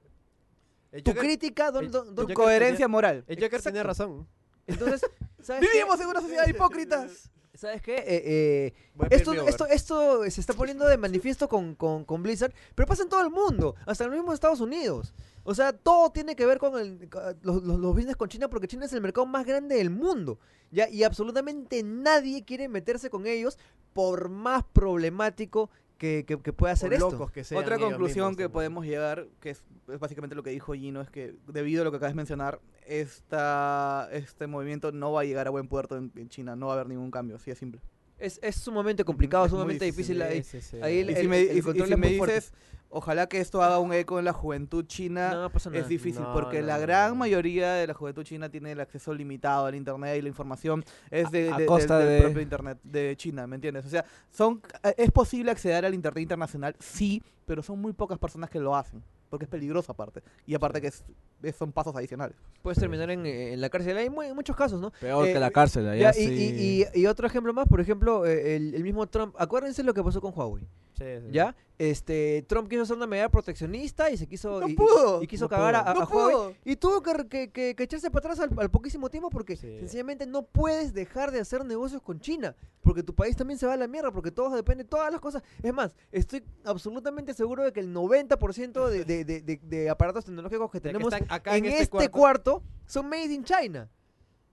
[0.93, 1.71] El tu Joker- crítica?
[1.71, 3.25] ¿Dónde, el- dónde- Tu Joker coherencia moral.
[3.27, 3.71] El Joker Exacto.
[3.71, 4.27] tiene razón.
[4.67, 5.03] Entonces,
[5.43, 5.73] ¿sabes qué?
[5.79, 7.31] Vivimos en una sociedad de hipócritas.
[7.55, 7.95] ¿Sabes qué?
[7.97, 8.75] Eh, eh,
[9.09, 13.09] esto, esto, esto se está poniendo de manifiesto con, con, con Blizzard, pero pasa en
[13.09, 15.15] todo el mundo, hasta en los mismos Estados Unidos.
[15.43, 17.09] O sea, todo tiene que ver con el-
[17.41, 20.39] los, los, los business con China porque China es el mercado más grande del mundo.
[20.71, 20.87] ¿ya?
[20.91, 23.57] Y absolutamente nadie quiere meterse con ellos
[23.95, 27.11] por más problemático que, que- que pueda O ser esto.
[27.11, 28.53] locos que sean Otra conclusión mismos que también.
[28.53, 31.91] podemos llegar, que es, es básicamente lo que dijo Gino, es que debido a lo
[31.91, 36.13] que acabas de mencionar, esta, este movimiento no va a llegar a buen puerto en,
[36.17, 37.81] en China, no va a haber ningún cambio, así de simple.
[38.19, 40.37] Es, es sumamente complicado, Es sumamente difícil, difícil.
[40.37, 40.43] ahí.
[40.43, 40.83] Sí, sí, sí.
[40.83, 42.53] ahí el- Y si me, y- y control si es me dices,
[42.89, 45.83] ojalá que esto haga un eco en la juventud china, No pasa nada.
[45.83, 47.17] es difícil No, porque no, la no, gran no.
[47.17, 51.31] mayoría de la juventud china tiene el acceso limitado al internet y la información es
[51.31, 53.85] de, A de- costa del, del de- propio internet de China, ¿me entiendes?
[53.87, 58.19] O sea, son eh, es posible acceder al internet internacional, sí, pero son muy pocas
[58.19, 61.05] personas que lo hacen, porque es peligroso aparte y aparte que es,
[61.43, 62.37] es- son pasos adicionales.
[62.63, 63.97] Puedes terminar en, en la cárcel.
[63.97, 64.91] Hay mu- muchos casos, ¿no?
[65.01, 66.33] Peor Eh, que la cárcel, Ya, allá y, sí.
[66.33, 69.35] y- y- y otro ejemplo más, por ejemplo, eh, el, el mismo Trump.
[69.39, 70.67] Acuérdense lo que pasó con Huawei.
[70.97, 71.27] Sí, sí.
[71.31, 71.55] ¿Ya?
[71.79, 74.61] Este, Trump quiso hacer una medida proteccionista y se quiso.
[74.61, 75.23] ¡No y, y- pudo!
[75.23, 75.91] y quiso No cagar a, pudo.
[75.91, 76.35] a- ¡No a Huawei.
[76.35, 76.55] pudo!
[76.65, 79.57] Y tuvo que, re- que- que- que echarse para atrás al, al poquísimo tiempo porque
[79.57, 79.79] Sí.
[79.81, 82.57] sencillamente no puedes dejar de hacer negocios con China.
[82.81, 85.43] Porque tu país también se va a la mierda, porque todo depende, todas las cosas.
[85.63, 90.25] Es más, estoy absolutamente seguro de que el 90% de, de, de- de- de aparatos
[90.25, 92.63] tecnológicos que De que tenemos acá en, este, cuarto.
[92.87, 93.91] son made in China.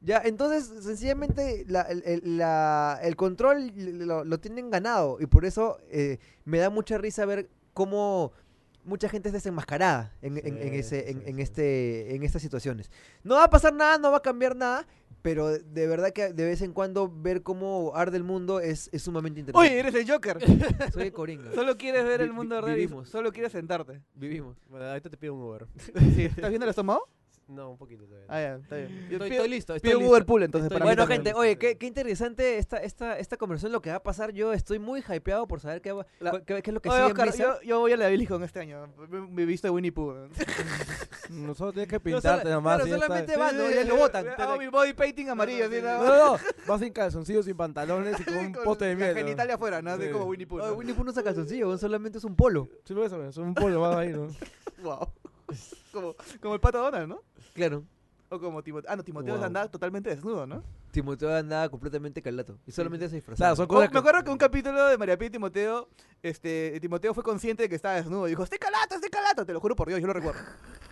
[0.04, 5.18] Ya, entonces, sencillamente, la- el, el- la- el control lo, lo tienen ganado.
[5.22, 8.34] Y por eso eh, me da mucha risa ver cómo
[8.84, 11.42] mucha gente es desenmascarada en, en- en Sí, ese, en, sí, en sí.
[11.42, 12.92] este, en estas situaciones.
[13.24, 14.86] No va a pasar nada, no va a cambiar nada,
[15.22, 19.04] pero de verdad que de vez en cuando ver cómo arde el mundo es, es
[19.04, 19.70] sumamente interesante.
[19.70, 20.38] Oye, eres el Joker.
[20.94, 21.54] soy de Coringa.
[21.54, 23.08] Solo quieres ver Vi- el mundo arder vivimos.
[23.08, 24.02] solo quieres sentarte.
[24.16, 24.58] Vivimos.
[24.68, 25.66] Bueno, ahorita te pido un Uber.
[26.14, 27.08] Sí, ¿Estás viendo el estómago?
[27.48, 28.26] No, un poquito todavía.
[28.30, 28.90] Ah, ya, está bien.
[29.10, 30.12] Yo Estoy, pido- estoy listo, estoy pido un listo.
[30.14, 31.36] Uber Pool, entonces, Estoy para mí Bueno, listo, también.
[31.36, 34.32] gente, oye, qué, qué interesante esta, esta, esta conversación, lo que va a pasar.
[34.32, 36.98] Yo estoy muy hypeado por saber qué, va- La- qué, qué es lo que Oye,
[37.00, 37.62] sigue en Oscar, Blizzard.
[37.62, 38.88] yo, yo voy a la BlizzCon este año.
[39.10, 40.14] Me, me he visto de Winnie Pooh.
[41.30, 42.76] Nosotros tienes que pintarte solo- nomás.
[42.78, 43.08] claro, y ya está.
[43.08, 43.70] solamente van, ¿no?
[43.72, 44.28] Ya lo botan.
[44.38, 45.66] Hago mi body painting amarillo.
[45.66, 46.04] así, No, ¿no?
[46.06, 46.38] no, no.
[46.66, 49.14] Vas sin calzoncillos, sin pantalones y con un Con pote de la miel.
[49.16, 49.20] ¿no?
[49.22, 49.92] genitalia afuera, ¿no?
[49.92, 50.12] Así Sí.
[50.12, 50.60] como Winnie Pooh.
[50.60, 50.74] Oye, ¿no?
[50.76, 52.70] Winnie Pooh no usa calzoncillo, solamente es un polo.
[52.86, 54.28] Sí, por eso, es un polvo más ahí, ¿no?
[54.82, 55.08] Wow.
[55.92, 57.22] como, como el pato Donald, ¿no?
[57.54, 57.84] Claro.
[58.30, 58.90] O como Timoteo.
[58.92, 59.44] Ah, no, Timoteo Wow.
[59.44, 60.64] anda totalmente desnudo, ¿no?
[60.92, 62.58] Timoteo andaba completamente calato.
[62.68, 63.56] Y solamente se disfrazaba.
[63.56, 65.88] Claro, son Oh, me acuerdo que un capítulo de María Pía y Timoteo,
[66.22, 68.26] este, Timoteo fue consciente de que estaba desnudo.
[68.26, 69.46] Dijo, estoy calato, estoy calato.
[69.46, 70.40] Te lo juro por Dios, yo lo recuerdo.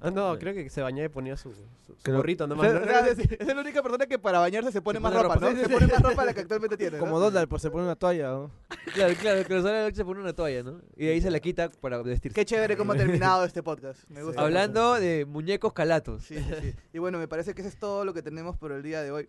[0.00, 2.70] Ah, no, creo que se bañaba y ponía su, su, gorrito O nomás.
[2.70, 2.84] sea, ¿no?
[2.84, 5.50] o sea, es, la única persona que para bañarse se pone Se más ropa, ropa,
[5.50, 5.56] ¿no?
[5.56, 6.96] sí, Se pone más ropa la que actualmente tiene.
[6.96, 7.04] ¿no?
[7.04, 8.50] Como Donald, pues se pone una toalla, ¿no?
[8.94, 10.80] Claro, claro, que noche se pone una toalla, ¿no?
[10.96, 12.34] Y ahí se la quita para vestirse.
[12.34, 14.08] Qué chévere cómo ha terminado este podcast.
[14.08, 14.40] Me gusta.
[14.40, 16.24] Hablando de muñecos calatos.
[16.24, 16.74] Sí, sí, sí.
[16.92, 19.10] Y bueno, me parece que eso es todo lo que tenemos por el día de
[19.10, 19.28] hoy.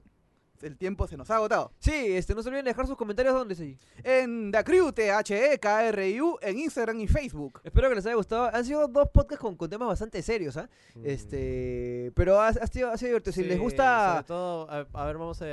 [0.64, 1.72] El tiempo se nos ha agotado.
[1.80, 6.60] Sí, este, no se olviden de dejar sus comentarios donde se En Dacrew, T-H-E-K-R-I-U, en
[6.60, 7.62] Instagram y Facebook.
[7.64, 8.50] Espero que les haya gustado.
[8.54, 10.70] Han sido dos podcasts con, con temas bastante serios, ¿ah?
[10.96, 11.06] Mm.
[11.06, 13.34] Este, pero ha, ha sido, ha sido divertido.
[13.34, 15.46] Si Sí, les gusta, Sobre todo, a, a ver, vamos a.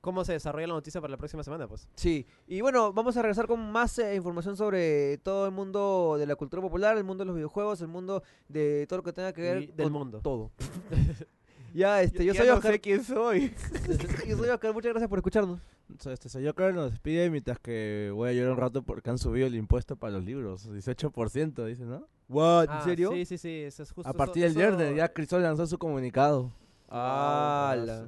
[0.00, 1.68] ¿Cómo se desarrolla la noticia para la próxima semana?
[1.68, 1.86] Pues.
[1.94, 2.26] sí.
[2.46, 6.36] Y bueno, vamos a regresar con más eh, información sobre todo el mundo de la
[6.36, 9.42] cultura popular, el mundo de los videojuegos, el mundo de todo lo que tenga que
[9.42, 10.20] ver Y del con mundo.
[10.22, 10.50] todo.
[11.74, 12.72] ya, este, yo Ya soy no Oscar.
[12.72, 13.54] sé quién soy.
[14.28, 14.72] yo soy Oscar.
[14.74, 15.60] Muchas gracias por escucharnos.
[15.98, 19.18] So, Este, soy Joker nos despide mientras que voy a llorar un rato porque han
[19.18, 20.68] subido el impuesto para los libros.
[20.70, 22.06] 18%, dice, ¿no?
[22.28, 22.66] What?
[22.68, 23.10] Ah, ¿En serio?
[23.12, 23.62] Sí, sí, sí.
[23.62, 24.08] Eso es justo.
[24.08, 26.52] A eso- partir del eso- viernes, ya Crisol lanzó su comunicado.
[26.88, 28.06] Ah, Ah, la-.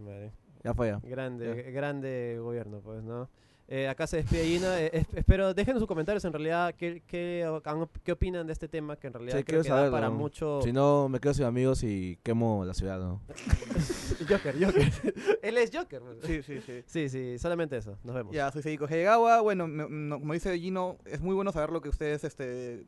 [0.65, 1.01] Ya fue ya.
[1.03, 3.29] Grande, grande gobierno, pues, ¿no?
[3.75, 4.79] Eh, acá se despide Gina.
[4.79, 6.75] eh, es- espero, déjenos sus comentarios en realidad.
[6.77, 7.49] ¿qué, qué,
[8.05, 8.97] qué opinan de este tema?
[8.97, 10.61] Que en realidad Sí, creo quiero que da para mucho.
[10.63, 13.23] Si no, me quedo sin amigos y quemo la ciudad, ¿no?
[14.29, 14.93] Joker, Joker.
[15.43, 16.03] Él es Joker.
[16.03, 16.19] pues.
[16.23, 16.83] Sí, sí, sí.
[16.85, 17.97] Sí, sí, solamente eso.
[18.05, 18.35] Nos vemos.
[18.35, 19.41] Ya, soy Seiko Heigawa.
[19.41, 22.85] Bueno, me- no- como dice Gino, es muy bueno saber lo que ustedes este,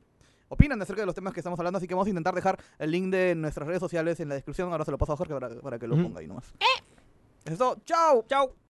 [0.48, 2.90] opinan acerca de los temas que estamos hablando, así que vamos a intentar dejar el
[2.90, 4.70] link de nuestras redes sociales en la descripción.
[4.70, 6.52] Ahora se lo paso a Jorge para, para que lo ponga ahí nomás.
[7.46, 8.24] Eso, chao.
[8.28, 8.54] Chao.